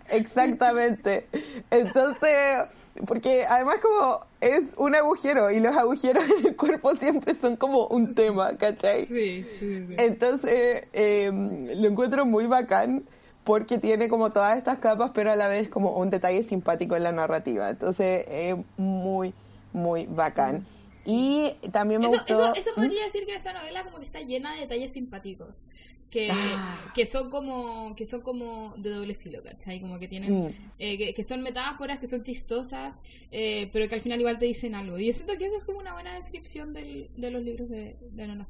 [0.09, 1.27] exactamente.
[1.71, 2.65] Entonces,
[3.07, 7.87] porque además como es un agujero y los agujeros en el cuerpo siempre son como
[7.87, 9.05] un tema, ¿cachai?
[9.05, 9.95] Sí, sí, sí.
[9.97, 13.05] Entonces, em, lo encuentro muy bacán
[13.45, 17.03] porque tiene como todas estas capas, pero a la vez como un detalle simpático en
[17.03, 17.69] la narrativa.
[17.69, 19.33] Entonces, es muy,
[19.71, 20.65] muy bacán.
[21.05, 22.53] Y también me gustó...
[22.55, 22.81] Eso, ¿Mm?
[22.81, 25.63] podría decir que esta novela como que está llena de detalles simpáticos.
[26.09, 26.91] Que, ah.
[26.95, 29.81] que son como que son como de doble filo, ¿cachai?
[29.81, 30.49] Como que tienen mm.
[30.79, 34.75] eh, que, son metáforas, que son chistosas, eh, pero que al final igual te dicen
[34.75, 34.97] algo.
[34.97, 37.97] Y yo siento que esa es como una buena descripción del, de los libros de,
[37.99, 38.47] de Ana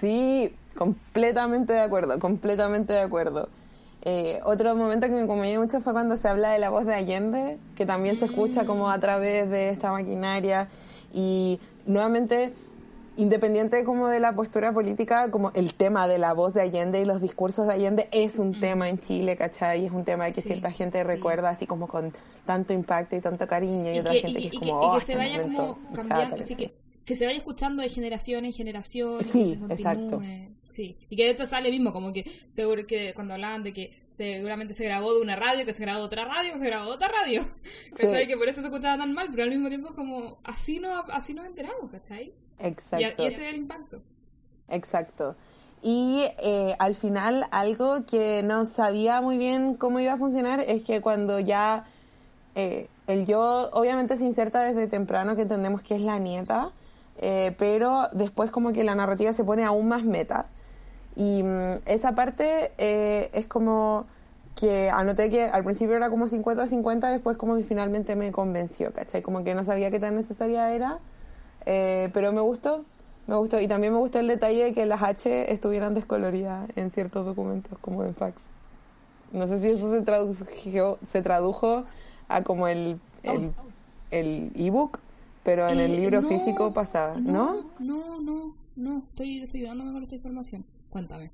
[0.00, 3.50] Sí, completamente de acuerdo, completamente de acuerdo.
[4.04, 6.94] Eh, otro momento que me conmovió mucho fue cuando se habla de la voz de
[6.94, 10.68] Allende, que también se escucha como a través de esta maquinaria
[11.14, 12.52] y nuevamente
[13.16, 17.04] independiente como de la postura política, como el tema de la voz de Allende y
[17.04, 19.86] los discursos de Allende es un tema en Chile, ¿cachai?
[19.86, 22.12] Es un tema que cierta gente recuerda así como con
[22.46, 25.42] tanto impacto y tanto cariño y, otra gente que, es como, que, oh, se vaya
[25.42, 26.72] como cambiando, así que,
[27.04, 29.22] que se vaya escuchando de generación en generación.
[29.22, 30.20] Sí, exacto.
[30.72, 33.92] Sí, y que de hecho sale mismo, como que seguro que cuando hablaban de que
[34.08, 36.86] seguramente se grabó de una radio, que se grabó de otra radio, que se grabó
[36.86, 37.44] de otra radio.
[37.94, 38.26] ¿Cachai?
[38.26, 41.34] Que por eso se escuchaba tan mal, pero al mismo tiempo como así no, así
[41.34, 42.32] nos enteramos, ¿cachai?
[42.58, 43.22] Exacto.
[43.22, 44.00] Y, ese es el impacto.
[44.70, 45.36] Exacto.
[45.82, 50.84] Y eh, al final algo que no sabía muy bien cómo iba a funcionar es
[50.84, 51.84] que cuando ya
[52.54, 56.72] eh, el yo obviamente se inserta desde temprano que entendemos que es la nieta,
[57.18, 60.46] eh, pero después como que la narrativa se pone aún más meta.
[61.16, 64.06] Y mm, esa parte eh, es como
[64.54, 69.22] que anoté que al principio era como 50-50, después como que finalmente me convenció, ¿cachai?
[69.22, 70.98] Como que no sabía qué tan necesaria era,
[71.66, 72.84] eh, pero me gustó,
[73.26, 73.60] me gustó.
[73.60, 77.78] Y también me gustó el detalle de que las H estuvieran descoloridas en ciertos documentos,
[77.78, 78.40] como en fax.
[79.32, 81.84] No sé si eso se tradujo, se tradujo
[82.28, 83.52] a como el el
[84.10, 84.98] el ebook,
[85.42, 87.64] pero en el libro físico pasaba, ¿no?
[87.78, 90.64] No, no, no, estoy desayunándome con esta información.
[90.92, 91.30] Cuéntame.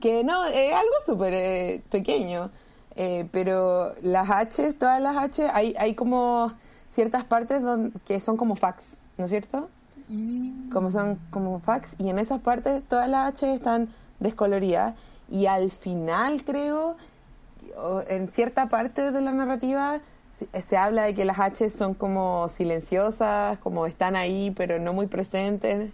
[0.00, 2.50] que no, es algo súper eh, pequeño,
[2.96, 6.52] eh, pero las H, todas las H, hay, hay como
[6.90, 9.68] ciertas partes donde, que son como fax, ¿no es cierto?
[10.08, 10.70] Mm.
[10.70, 13.88] Como son como fax, y en esas partes todas las H están
[14.20, 14.94] descoloridas,
[15.30, 16.96] y al final creo,
[18.08, 20.00] en cierta parte de la narrativa,
[20.66, 25.06] se habla de que las H son como silenciosas, como están ahí, pero no muy
[25.06, 25.90] presentes.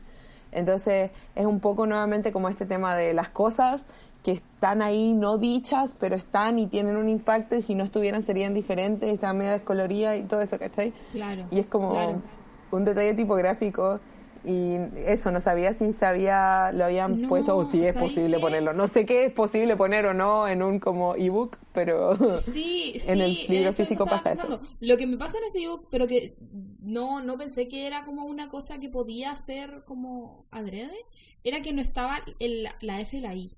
[0.52, 3.86] Entonces es un poco nuevamente como este tema de las cosas
[4.22, 8.22] que están ahí no dichas, pero están y tienen un impacto y si no estuvieran
[8.22, 10.92] serían diferentes, están medio descoloridas y todo eso, ¿cachai?
[11.12, 11.44] Claro.
[11.50, 12.22] Y es como
[12.70, 14.00] un detalle tipográfico
[14.44, 14.76] y
[15.06, 18.72] eso, no sabía si sabía, lo habían puesto o si es posible ponerlo.
[18.72, 23.20] No sé qué es posible poner o no en un como ebook, pero sí, en
[23.20, 24.60] el libro físico pasa eso.
[24.80, 26.36] Lo que me pasa en ese ebook, pero que
[26.80, 30.96] no, no pensé que era como una cosa que podía ser como adrede,
[31.44, 33.56] era que no estaba el, la F y la I.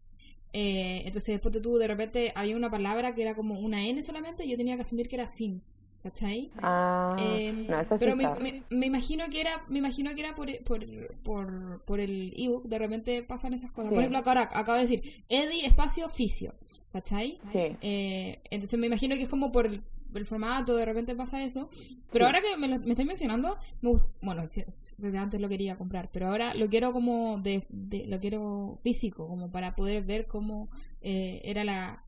[0.53, 4.01] Eh, entonces después de tú de repente había una palabra que era como una N
[4.05, 5.63] solamente y yo tenía que asumir que era fin.
[6.05, 6.51] ¿Cachai?
[6.63, 10.21] Ah, Em, no, eso sí pero me, me- me imagino que era me imagino que
[10.21, 10.85] era por, por,
[11.25, 13.95] por, por el ebook de repente pasan esas cosas Sí.
[13.95, 16.55] por ejemplo acá acabo de decir Eddie espacio oficio
[16.93, 17.39] ¿cachai?
[17.53, 17.77] Sí.
[17.81, 19.83] Eh, entonces me imagino que es como por el,
[20.15, 21.71] el formato de repente pasa eso
[22.13, 22.27] pero Sí.
[22.27, 26.11] ahora que me, lo, me estáis mencionando me gust- bueno desde antes lo quería comprar
[26.13, 30.69] pero ahora lo quiero como de, de- lo quiero físico como para poder ver cómo
[31.01, 32.05] eh, era la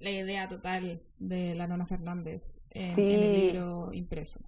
[0.00, 3.40] la idea total de la Nona Fernández en, en el Sí.
[3.52, 4.40] libro impreso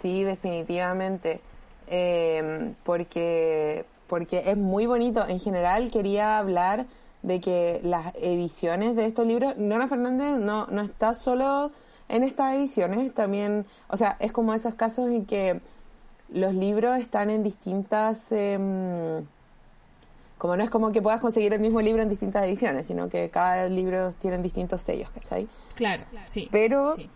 [0.00, 1.40] Sí, definitivamente.
[1.88, 5.26] Eh, porque, porque es muy bonito.
[5.28, 6.86] En general quería hablar
[7.22, 11.70] de que las ediciones de estos libros, Nona Fernández no, no está solo
[12.08, 15.60] en estas ediciones, también, o sea, es como esos casos en que
[16.30, 18.32] los libros están en distintas...
[18.32, 19.24] em,
[20.38, 23.28] como no es como que puedas conseguir el mismo libro en distintas ediciones, sino que
[23.28, 25.46] cada libro tiene distintos sellos, ¿cachai?
[25.74, 26.48] Claro, sí.
[26.50, 27.10] Pero sí.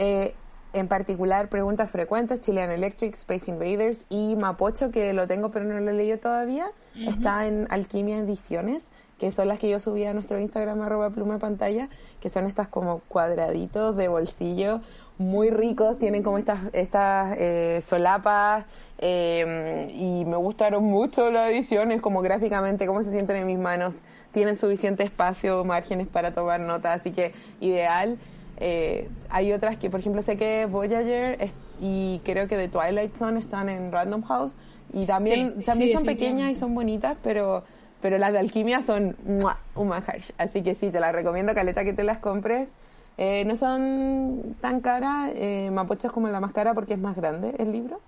[0.00, 0.34] Eh,
[0.72, 5.78] en particular preguntas frecuentes, Chilean Electric, Space Invaders y Mapocho, que lo tengo pero no
[5.78, 8.84] lo he leído todavía, está en Alquimia Ediciones,
[9.18, 11.88] que son las que yo subí a nuestro Instagram arroba pluma pantalla,
[12.20, 14.80] que son estas como cuadraditos de bolsillo
[15.18, 18.64] muy ricos, tienen como estas, estas eh, solapas
[18.98, 23.96] eh, y me gustaron mucho las ediciones, como gráficamente, cómo se sienten en mis manos,
[24.32, 28.18] tienen suficiente espacio, márgenes para tomar notas, así que ideal.
[28.60, 33.14] Eh, hay otras que, por ejemplo, sé que Voyager es- y creo que The Twilight
[33.14, 34.54] Zone están en Random House
[34.92, 37.64] y también, Sí, también sí, son pequeñas y son bonitas, pero,
[38.02, 39.58] pero las de Alquimia son ¡mua!
[39.74, 40.20] un manjar.
[40.36, 42.68] Así que sí, te las recomiendo, Caleta, que te las compres.
[43.16, 47.16] Eh, no son tan caras, eh, Mapocho es como la más cara porque es más
[47.16, 48.00] grande el libro.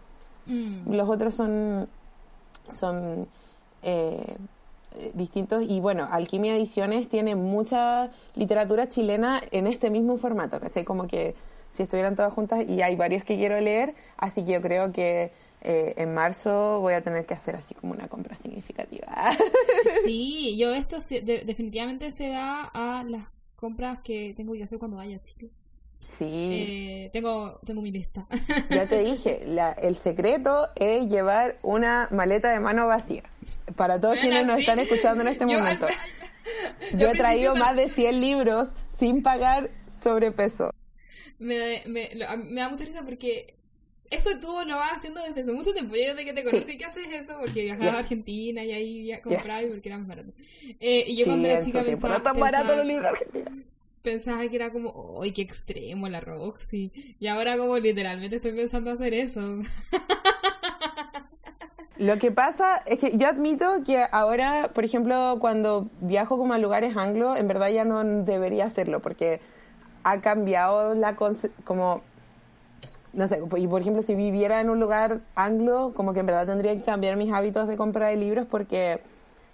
[0.46, 0.92] Mm.
[0.94, 1.88] Los otros son,
[2.74, 3.26] son
[3.82, 4.36] eh,
[5.14, 5.64] distintos.
[5.68, 10.84] Y bueno, Alquimia Ediciones tiene mucha literatura chilena en este mismo formato, ¿cachai?
[10.84, 11.34] Como que
[11.70, 15.32] si estuvieran todas juntas y hay varios que quiero leer, así que yo creo que
[15.62, 19.06] eh, en marzo voy a tener que hacer así como una compra significativa.
[20.04, 23.26] Sí, yo esto se- de- definitivamente se da a las
[23.56, 25.50] compras que tengo que hacer cuando vaya a Chile.
[26.18, 28.26] sí, Eh, tengo, tengo mi lista.
[28.70, 33.22] ya te dije, la- el secreto es llevar una maleta de mano vacía.
[33.76, 34.60] Para todos quienes nos sí.
[34.62, 35.86] están escuchando en este Yo momento.
[36.98, 38.68] Yo he traído más de 100 libros
[38.98, 39.70] sin pagar
[40.02, 40.72] sobrepeso.
[41.38, 43.54] me, me, me da mucha risa porque
[44.10, 45.94] eso tú lo vas haciendo desde hace mucho tiempo.
[45.94, 47.94] Yo desde que te conocí que haces eso porque viajabas Yes.
[47.96, 50.34] a Argentina y ahí ya comprabas porque eran baratos.
[50.80, 53.64] Eh, y yo Sí, cuando era chica pensaba, no tan barato pensaba- los libros argentinos.
[54.02, 56.90] pensaba que era como, ¡ay, qué extremo la Roxy!
[57.20, 59.40] Y ahora como literalmente estoy pensando hacer eso.
[61.98, 66.58] Lo que pasa es que yo admito que ahora, por ejemplo, cuando viajo como a
[66.58, 69.40] lugares anglo, en verdad ya no debería hacerlo porque
[70.04, 72.00] ha cambiado la como
[73.12, 76.46] no sé, y por ejemplo, si viviera en un lugar anglo, como que en verdad
[76.46, 79.00] tendría que cambiar mis hábitos de compra de libros porque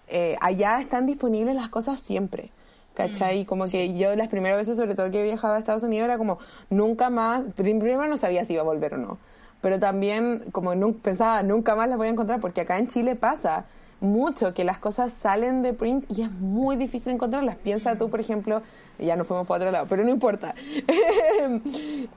[0.06, 2.50] eh, allá están disponibles las cosas siempre.
[2.94, 3.44] ¿Cachai?
[3.44, 6.38] como que yo las primeras veces, sobre todo que viajaba a Estados Unidos, era como
[6.68, 9.18] nunca más, prim- primero no sabía si iba a volver o no,
[9.60, 13.14] pero también como nun- pensaba nunca más las voy a encontrar porque acá en Chile
[13.16, 13.64] pasa
[14.00, 17.56] mucho que las cosas salen de print y es muy difícil encontrarlas.
[17.56, 18.62] Piensa tú, por ejemplo,
[18.98, 20.54] ya nos fuimos para otro lado, pero no importa.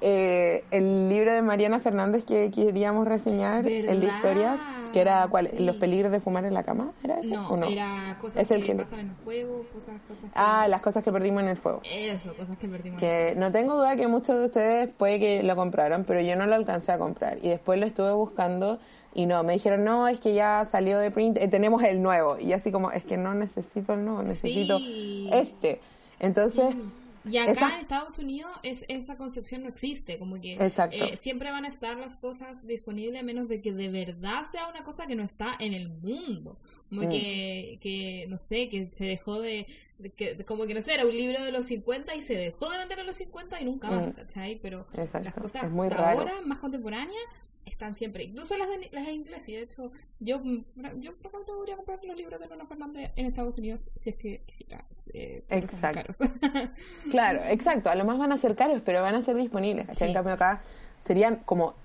[0.03, 4.59] Eh, el libro de Mariana Fernández que queríamos reseñar, el de historias,
[4.91, 5.47] que era ¿cuál?
[5.47, 5.63] Sí.
[5.63, 7.29] los peligros de fumar en la cama, ¿era ese?
[7.29, 7.67] No, ¿O no?
[7.67, 10.29] era cosas Es el que que- pasan en el fuego, cosas, cosas que...
[10.35, 11.81] Ah, las cosas que perdimos en el fuego.
[11.83, 12.99] Eso, cosas que perdimos.
[12.99, 16.45] Que no tengo duda que muchos de ustedes puede que lo compraron, pero yo no
[16.47, 17.37] lo alcancé a comprar.
[17.41, 18.79] Y después lo estuve buscando
[19.13, 22.37] y no, me dijeron, no, es que ya salió de print, eh, tenemos el nuevo.
[22.39, 25.29] Y así como, es que no necesito el nuevo, necesito Sí.
[25.31, 25.79] este.
[26.21, 26.75] Entonces,
[27.23, 31.51] Y acá esa- en Estados Unidos es, esa concepción no existe, como que eh, siempre
[31.51, 35.05] van a estar las cosas disponibles a menos de que de verdad sea una cosa
[35.05, 36.57] que no está en el mundo,
[36.89, 37.09] como Mm.
[37.09, 39.67] que, que, no sé, que se dejó de,
[39.99, 42.69] de que, como que no sé, era un libro de los 50 y se dejó
[42.71, 44.11] de vender en los 50 y nunca más, Mm.
[44.13, 44.55] ¿cachai?
[44.59, 45.25] Pero Exacto.
[45.25, 47.21] las cosas de ahora, más contemporáneas,
[47.65, 50.63] están siempre, incluso las de, las de inglés, y de hecho yo, mm,
[50.99, 54.41] yo francamente podría comprar los libros de Nona Fernández en Estados Unidos si es que
[54.45, 55.93] quisiera, eh, Exacto.
[55.93, 56.17] caros.
[57.11, 57.89] Claro, exacto.
[57.89, 59.87] A lo más van a ser caros, pero van a ser disponibles.
[59.97, 60.05] Sí.
[60.05, 60.61] En cambio acá
[61.05, 61.75] serían como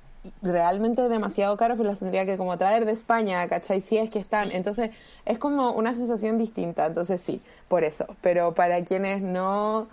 [0.43, 3.81] realmente demasiado caros, pero los tendría que como traer de España, ¿cachai?
[3.81, 4.53] Si es que están.
[4.53, 4.91] Entonces
[5.25, 6.87] es como una sensación distinta.
[6.87, 8.07] Entonces sí, por eso.
[8.23, 9.89] Pero para quienes no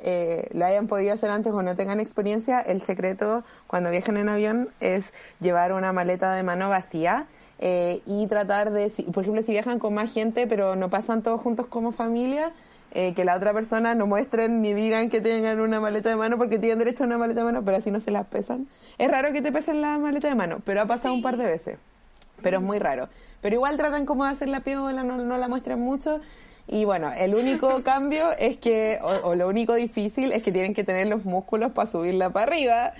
[0.00, 4.28] eh, lo hayan podido hacer antes o no tengan experiencia, el secreto cuando viajen en
[4.28, 7.26] avión es llevar una maleta de mano vacía.
[7.60, 11.22] eh, y tratar de, si- por ejemplo, si viajan con más gente, pero no pasan
[11.22, 12.52] todos juntos como familia,
[12.92, 16.38] eh, que la otra persona no muestren ni digan que tengan una maleta de mano
[16.38, 18.68] porque tienen derecho a una maleta de mano, pero así no se las pesan.
[18.96, 21.46] Es raro que te pesen la maleta de mano, pero ha pasado un par de
[21.46, 21.78] veces.
[22.44, 23.08] Pero es muy raro.
[23.42, 26.20] Pero igual tratan como de hacer la piola, no, no la muestran mucho.
[26.68, 30.74] Y bueno, el único cambio es que, o, o, lo único difícil es que tienen
[30.74, 32.92] que tener los músculos para subirla para arriba.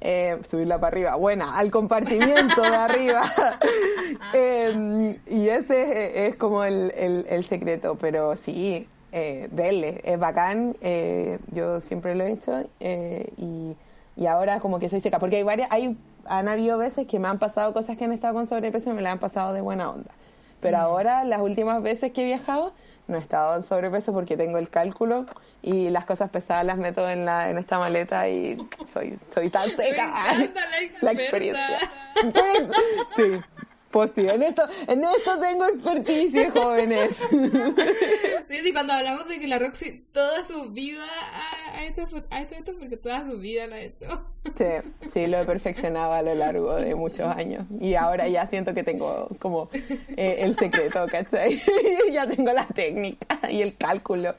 [0.00, 3.22] Eh, subirla para arriba, buena, al compartimiento de arriba.
[4.34, 10.18] eh, y ese es, es como el, el, el, secreto, pero sí, eh, verle, es
[10.18, 13.76] bacán, eh, yo siempre lo he hecho eh, y,
[14.16, 17.28] y ahora como que soy seca, porque hay varias, hay, han habido veces que me
[17.28, 19.88] han pasado cosas que han estado con sobrepeso y me las han pasado de buena
[19.88, 20.10] onda.
[20.60, 22.72] Pero ahora, las últimas veces que he viajado,
[23.06, 25.26] no he estado en sobrepeso porque tengo el cálculo
[25.62, 28.56] y las cosas pesadas las meto en la en esta maleta y
[28.92, 30.06] soy soy tan seca.
[30.06, 30.50] la,
[31.02, 31.78] la experiencia.
[32.32, 32.68] Pues,
[33.16, 33.40] sí.
[33.94, 37.16] Pues sí, en esto, en esto tengo experticia, jóvenes.
[38.48, 42.56] Sí, cuando hablamos de que la Roxy toda su vida ha, ha, hecho, ha hecho
[42.56, 44.26] esto porque toda su vida lo ha hecho.
[44.58, 44.64] Sí,
[45.12, 47.66] sí, lo he perfeccionado a lo largo de muchos años.
[47.78, 49.70] Y ahora ya siento que tengo como
[50.16, 51.62] eh, el secreto, ¿cachai?
[52.12, 54.34] ya tengo la técnica y el cálculo.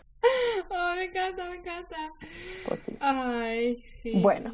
[0.68, 1.96] Oh, me encanta, me encanta.
[2.68, 2.98] Pues sí.
[3.00, 4.12] Ay, sí.
[4.16, 4.54] Bueno.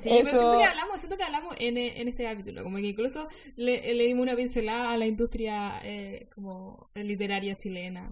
[0.00, 0.24] Sí, Eso...
[0.24, 3.94] pero siento que hablamos, siento que hablamos en, en este capítulo, como que incluso le,
[3.94, 8.10] le dimos una pincelada a la industria eh, como literaria chilena.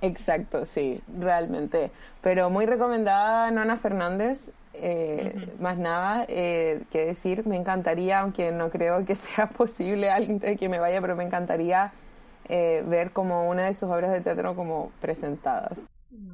[0.00, 1.90] Exacto, sí, realmente.
[2.20, 4.50] Pero muy recomendada Nona Fernández.
[4.74, 5.60] Eh, uh -huh.
[5.60, 10.68] Más nada eh, que decir, me encantaría, aunque no creo que sea posible alguien que
[10.68, 11.92] me vaya, pero me encantaría
[12.48, 15.78] eh, ver como una de sus obras de teatro como presentadas.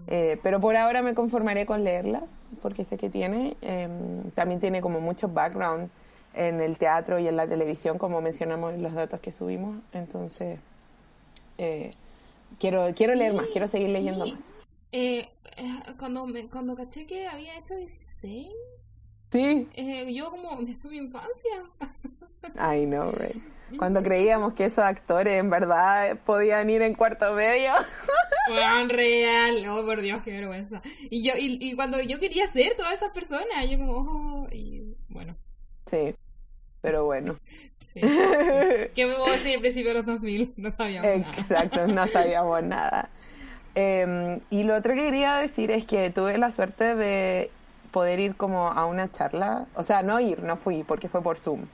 [0.07, 2.31] Eh, pero por ahora me conformaré con leerlas,
[2.63, 3.57] porque sé que tiene.
[3.63, 3.89] Eh,
[4.35, 5.89] también tiene como mucho background
[6.35, 9.77] en el teatro y en la televisión, como mencionamos en los datos que subimos.
[9.93, 10.59] Entonces,
[11.59, 11.93] eh,
[12.59, 13.93] quiero, quiero sí, leer más, quiero seguir sí.
[13.93, 14.53] leyendo más.
[14.93, 15.29] Eh,
[15.99, 18.49] cuando, me, cuando caché que había hecho 16,
[19.31, 19.69] sí.
[20.13, 21.65] yo como, desde mi infancia.
[22.57, 23.37] I know, right.
[23.79, 27.71] Cuando creíamos que esos actores en verdad podían ir en cuarto medio.
[28.89, 30.83] Real, oh por Dios, qué vergüenza.
[31.11, 34.97] Y yo, y, y, cuando yo quería ser todas esas personas, yo como, oh, y
[35.09, 35.37] bueno.
[35.87, 36.15] Sí,
[36.81, 37.37] pero bueno.
[37.95, 38.01] Sí.
[38.95, 40.55] ¿Qué me puedo decir al principio de los 2000?
[40.57, 41.43] No sabíamos Exacto, nada.
[41.43, 43.11] Exacto, no sabíamos nada.
[43.75, 47.51] Eh, y lo otro que quería decir es que tuve la suerte de
[47.91, 51.39] poder ir como a una charla, o sea, no ir, no fui, porque fue por
[51.39, 51.67] Zoom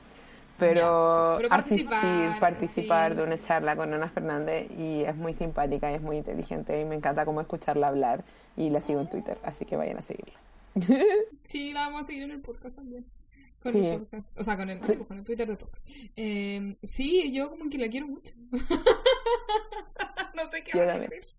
[0.58, 3.16] pero, pero participar, asistir, participar sí.
[3.18, 6.84] de una charla con Ana Fernández y es muy simpática y es muy inteligente y
[6.84, 8.24] me encanta como escucharla hablar
[8.56, 10.38] y la sigo en Twitter, así que vayan a seguirla.
[11.44, 13.06] Sí, la vamos a seguir en el podcast también.
[13.62, 13.86] Con sí.
[13.86, 14.38] el podcast.
[14.38, 14.96] O sea, con el, sí.
[14.96, 15.86] con el Twitter de podcast.
[16.16, 18.34] Eh, sí, yo como que la quiero mucho.
[20.34, 21.35] no sé qué yo va a decir.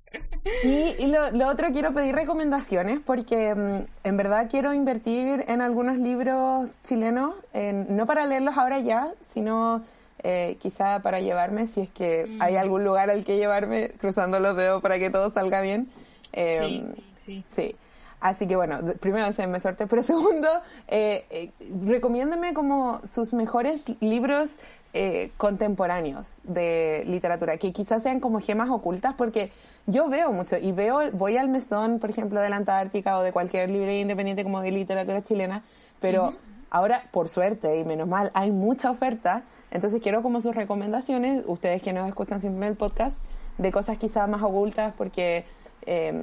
[0.63, 5.61] Y, y lo, lo, otro, quiero pedir recomendaciones porque um, en verdad quiero invertir en
[5.61, 9.83] algunos libros chilenos, en, no para leerlos ahora ya, sino
[10.23, 12.41] eh, quizá para llevarme, si es que mm.
[12.41, 15.89] hay algún lugar al que llevarme, cruzando los dedos para que todo salga bien.
[16.31, 16.93] Eh,
[17.25, 17.45] sí, sí.
[17.55, 17.75] sí.
[18.19, 20.47] Así que bueno, primero, se me suerte, pero segundo,
[20.87, 21.51] eh, eh,
[21.85, 24.49] recomiéndeme como sus mejores libros
[24.93, 29.51] eh, contemporáneos de literatura, que quizás sean como gemas ocultas, porque
[29.85, 33.31] yo veo mucho y veo, voy al mesón, por ejemplo, de la Antártica o de
[33.31, 35.63] cualquier librería independiente como de literatura chilena,
[35.99, 36.37] pero uh -huh.
[36.71, 41.81] ahora, por suerte y menos mal, hay mucha oferta, entonces quiero como sus recomendaciones, ustedes
[41.81, 43.17] que nos escuchan siempre en el podcast,
[43.57, 45.45] de cosas quizás más ocultas, porque
[45.85, 46.13] eh,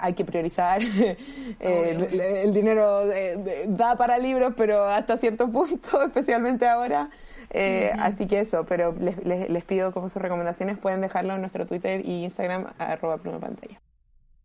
[0.00, 0.82] hay que priorizar.
[1.60, 7.10] eh, el, el, dinero eh, da para libros, pero hasta cierto punto, especialmente ahora.
[7.56, 8.02] Eh, uh -huh.
[8.02, 11.66] Así que eso, pero les, les, les, pido como sus recomendaciones, pueden dejarlo en nuestro
[11.66, 13.80] Twitter y Instagram, arroba pluma pantalla.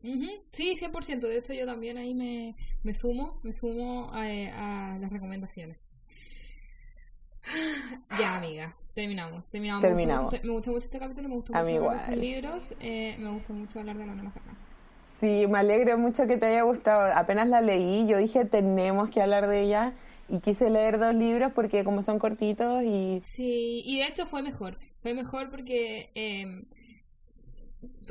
[0.03, 0.41] Uh -huh.
[0.51, 1.27] Sí, 100%.
[1.27, 4.21] De hecho, yo también ahí me, me sumo, me sumo a,
[4.93, 5.77] a las recomendaciones.
[8.19, 9.49] Ya, amiga, terminamos.
[9.49, 9.81] Terminamos.
[9.81, 10.31] terminamos.
[10.31, 13.79] Me, gusta mucho, este capítulo, me gusta mucho hablar de libros, eh, me gusta mucho
[13.79, 14.69] hablar de la Fernández.
[15.19, 17.13] Sí, me alegro mucho que te haya gustado.
[17.15, 19.93] Apenas la leí, yo dije, tenemos que hablar de ella.
[20.29, 23.19] Y quise leer dos libros porque como son cortitos y...
[23.21, 24.77] Sí, y de hecho fue mejor.
[25.01, 26.11] Fue mejor porque...
[26.15, 26.65] Eh,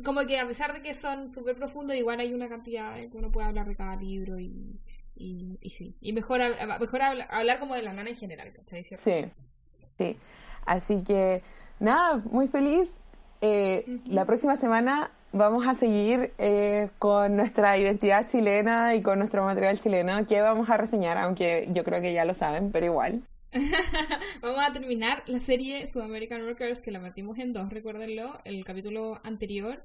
[0.05, 3.31] como que a pesar de que son súper profundos, igual hay una cantidad que uno
[3.31, 4.81] puede hablar de cada libro y...
[5.21, 6.41] Y, y sí, y mejor,
[6.79, 8.85] mejor hablar, hablar como de la nana en general, ¿cachai?
[8.85, 9.25] Sí,
[9.99, 10.17] sí.
[10.65, 11.43] Así que,
[11.81, 12.89] nada, muy feliz.
[13.41, 14.03] Eh, uh -huh.
[14.07, 19.79] La próxima semana vamos a seguir eh, con nuestra identidad chilena y con nuestro material
[19.79, 23.23] chileno que vamos a reseñar, aunque yo creo que ya lo saben, pero igual.
[24.43, 29.21] vamos a terminar la serie Sudamerican Rockers que la partimos en dos, recuérdenlo, el capítulo
[29.25, 29.85] anterior.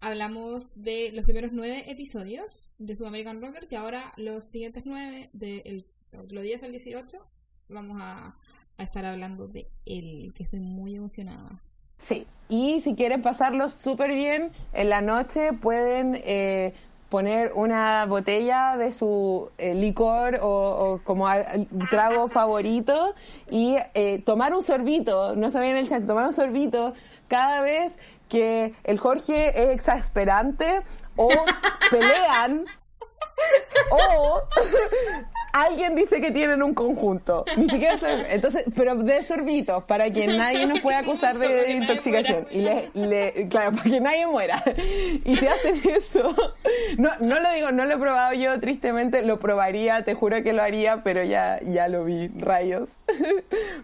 [0.00, 5.84] hablamos de los primeros nueve episodios de Sudamerican Rockers y ahora los siguientes nueve, de
[6.12, 7.18] los 10 al 18,
[7.68, 8.36] vamos a,
[8.76, 11.62] a estar hablando de él, que estoy muy emocionada.
[12.04, 16.74] Sí, y si quieren pasarlo súper bien en la noche, pueden eh,
[17.08, 21.26] poner una botella de su eh, licor o, como
[21.90, 23.14] trago favorito
[23.50, 26.92] y eh, tomar un sorbito, no se en el chat, tomar un sorbito
[27.26, 27.94] cada vez
[28.28, 30.82] que el Jorge es exasperante
[31.16, 31.28] o
[31.90, 32.66] pelean
[33.90, 34.42] o
[35.52, 37.44] alguien dice que tienen un conjunto.
[37.56, 37.96] Ni siquiera
[38.28, 42.46] entonces, pero de sorbitos, para que nadie nos pueda acusar de intoxicación.
[42.50, 44.62] Y le, claro, para que nadie muera.
[45.24, 46.34] Y si hacen eso,
[46.98, 50.52] no, no lo digo, no lo he probado yo, tristemente, lo probaría, te juro que
[50.52, 52.90] lo haría, pero ya, ya lo vi, rayos.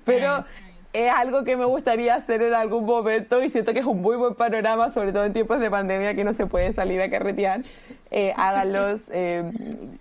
[0.05, 0.44] Pero
[0.93, 4.16] es algo que me gustaría hacer en algún momento y siento que es un muy
[4.16, 7.61] buen panorama, sobre todo en tiempos de pandemia que no se puede salir a carretear.
[8.11, 9.51] Eh, háganlos eh,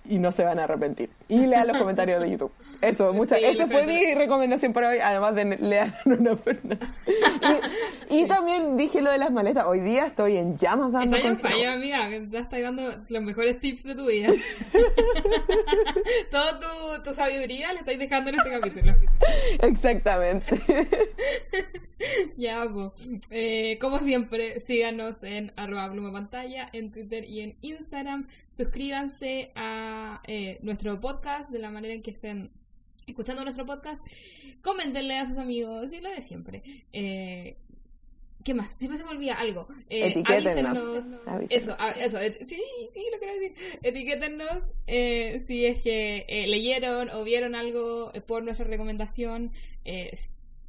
[0.07, 1.09] y no se van a arrepentir.
[1.27, 2.51] Y lean los comentarios de YouTube.
[2.81, 6.79] Eso, mucha, eso fue mi recomendación para hoy, además de leer una Fernández.
[8.09, 9.65] Y, y, también dije lo de las maletas.
[9.67, 13.59] Hoy día estoy en llamas dando Estoy en falla, amiga, te estás dando los mejores
[13.59, 14.29] tips de tu vida.
[16.31, 18.95] Toda tu, tu, sabiduría la estáis dejando en este capítulo.
[19.61, 20.61] Exactamente.
[22.37, 22.91] ya, pues.
[23.29, 28.27] Eh, como siempre, síganos en arroba pantalla, en Twitter y en Instagram.
[28.49, 32.51] Suscríbanse a eh, nuestro podcast de la manera en que estén
[33.09, 34.05] escuchando nuestro podcast,
[34.61, 36.63] coméntenle a sus amigos y lo de siempre.
[36.93, 37.57] Eh,
[38.43, 38.71] ¿Qué más?
[38.77, 39.67] Siempre se me olvida algo.
[39.89, 40.77] Eh, avísenos.
[41.49, 42.17] Eso, eso.
[42.45, 43.53] sí, sí, lo quiero decir.
[43.83, 49.51] Etiquétennos eh, si es que eh, leyeron o vieron algo eh, por nuestra recomendación.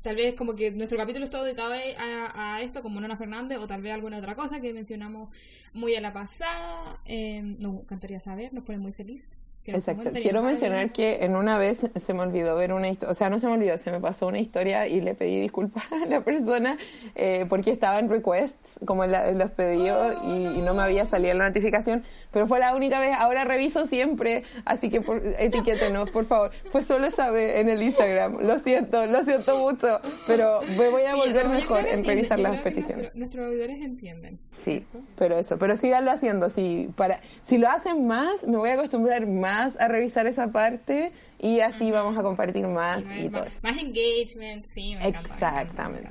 [0.02, 3.66] tal vez como que nuestro capítulo está dedicado a, a, esto, como Nona Fernández, o
[3.68, 5.28] tal vez alguna otra cosa que mencionamos
[5.72, 7.00] muy a la pasada.
[7.06, 9.38] nos encantaría saber, nos pone muy feliz.
[9.74, 10.10] Exacto.
[10.12, 13.38] Quiero mencionar que en una vez se me olvidó ver una historia, o sea, no
[13.38, 16.78] se me olvidó, se me pasó una historia y le pedí disculpas a la persona
[17.14, 22.02] eh, porque estaba en requests, como los pedidos, y, no me había salido la notificación,
[22.30, 26.50] pero fue la única vez, ahora reviso siempre, así que por, etiquétenos, por favor.
[26.70, 31.02] Fue solo esa vez en el Instagram, lo siento, lo siento mucho, pero me voy
[31.04, 33.14] a volver mejor en revisar las peticiones.
[33.14, 34.38] Nuestros auditores entienden.
[34.52, 34.84] Sí,
[35.16, 39.26] pero eso, pero síganlo haciendo, si, para, si lo hacen más, me voy a acostumbrar
[39.26, 43.44] más a revisar esa parte y así vamos a compartir más y todo.
[43.62, 46.08] Más, engagement, sí, me Exactamente.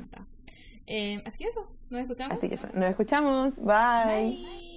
[0.88, 2.38] Eh, así que eso, nos escuchamos.
[2.38, 3.56] Así que eso, nos escuchamos.
[3.58, 4.68] Bye.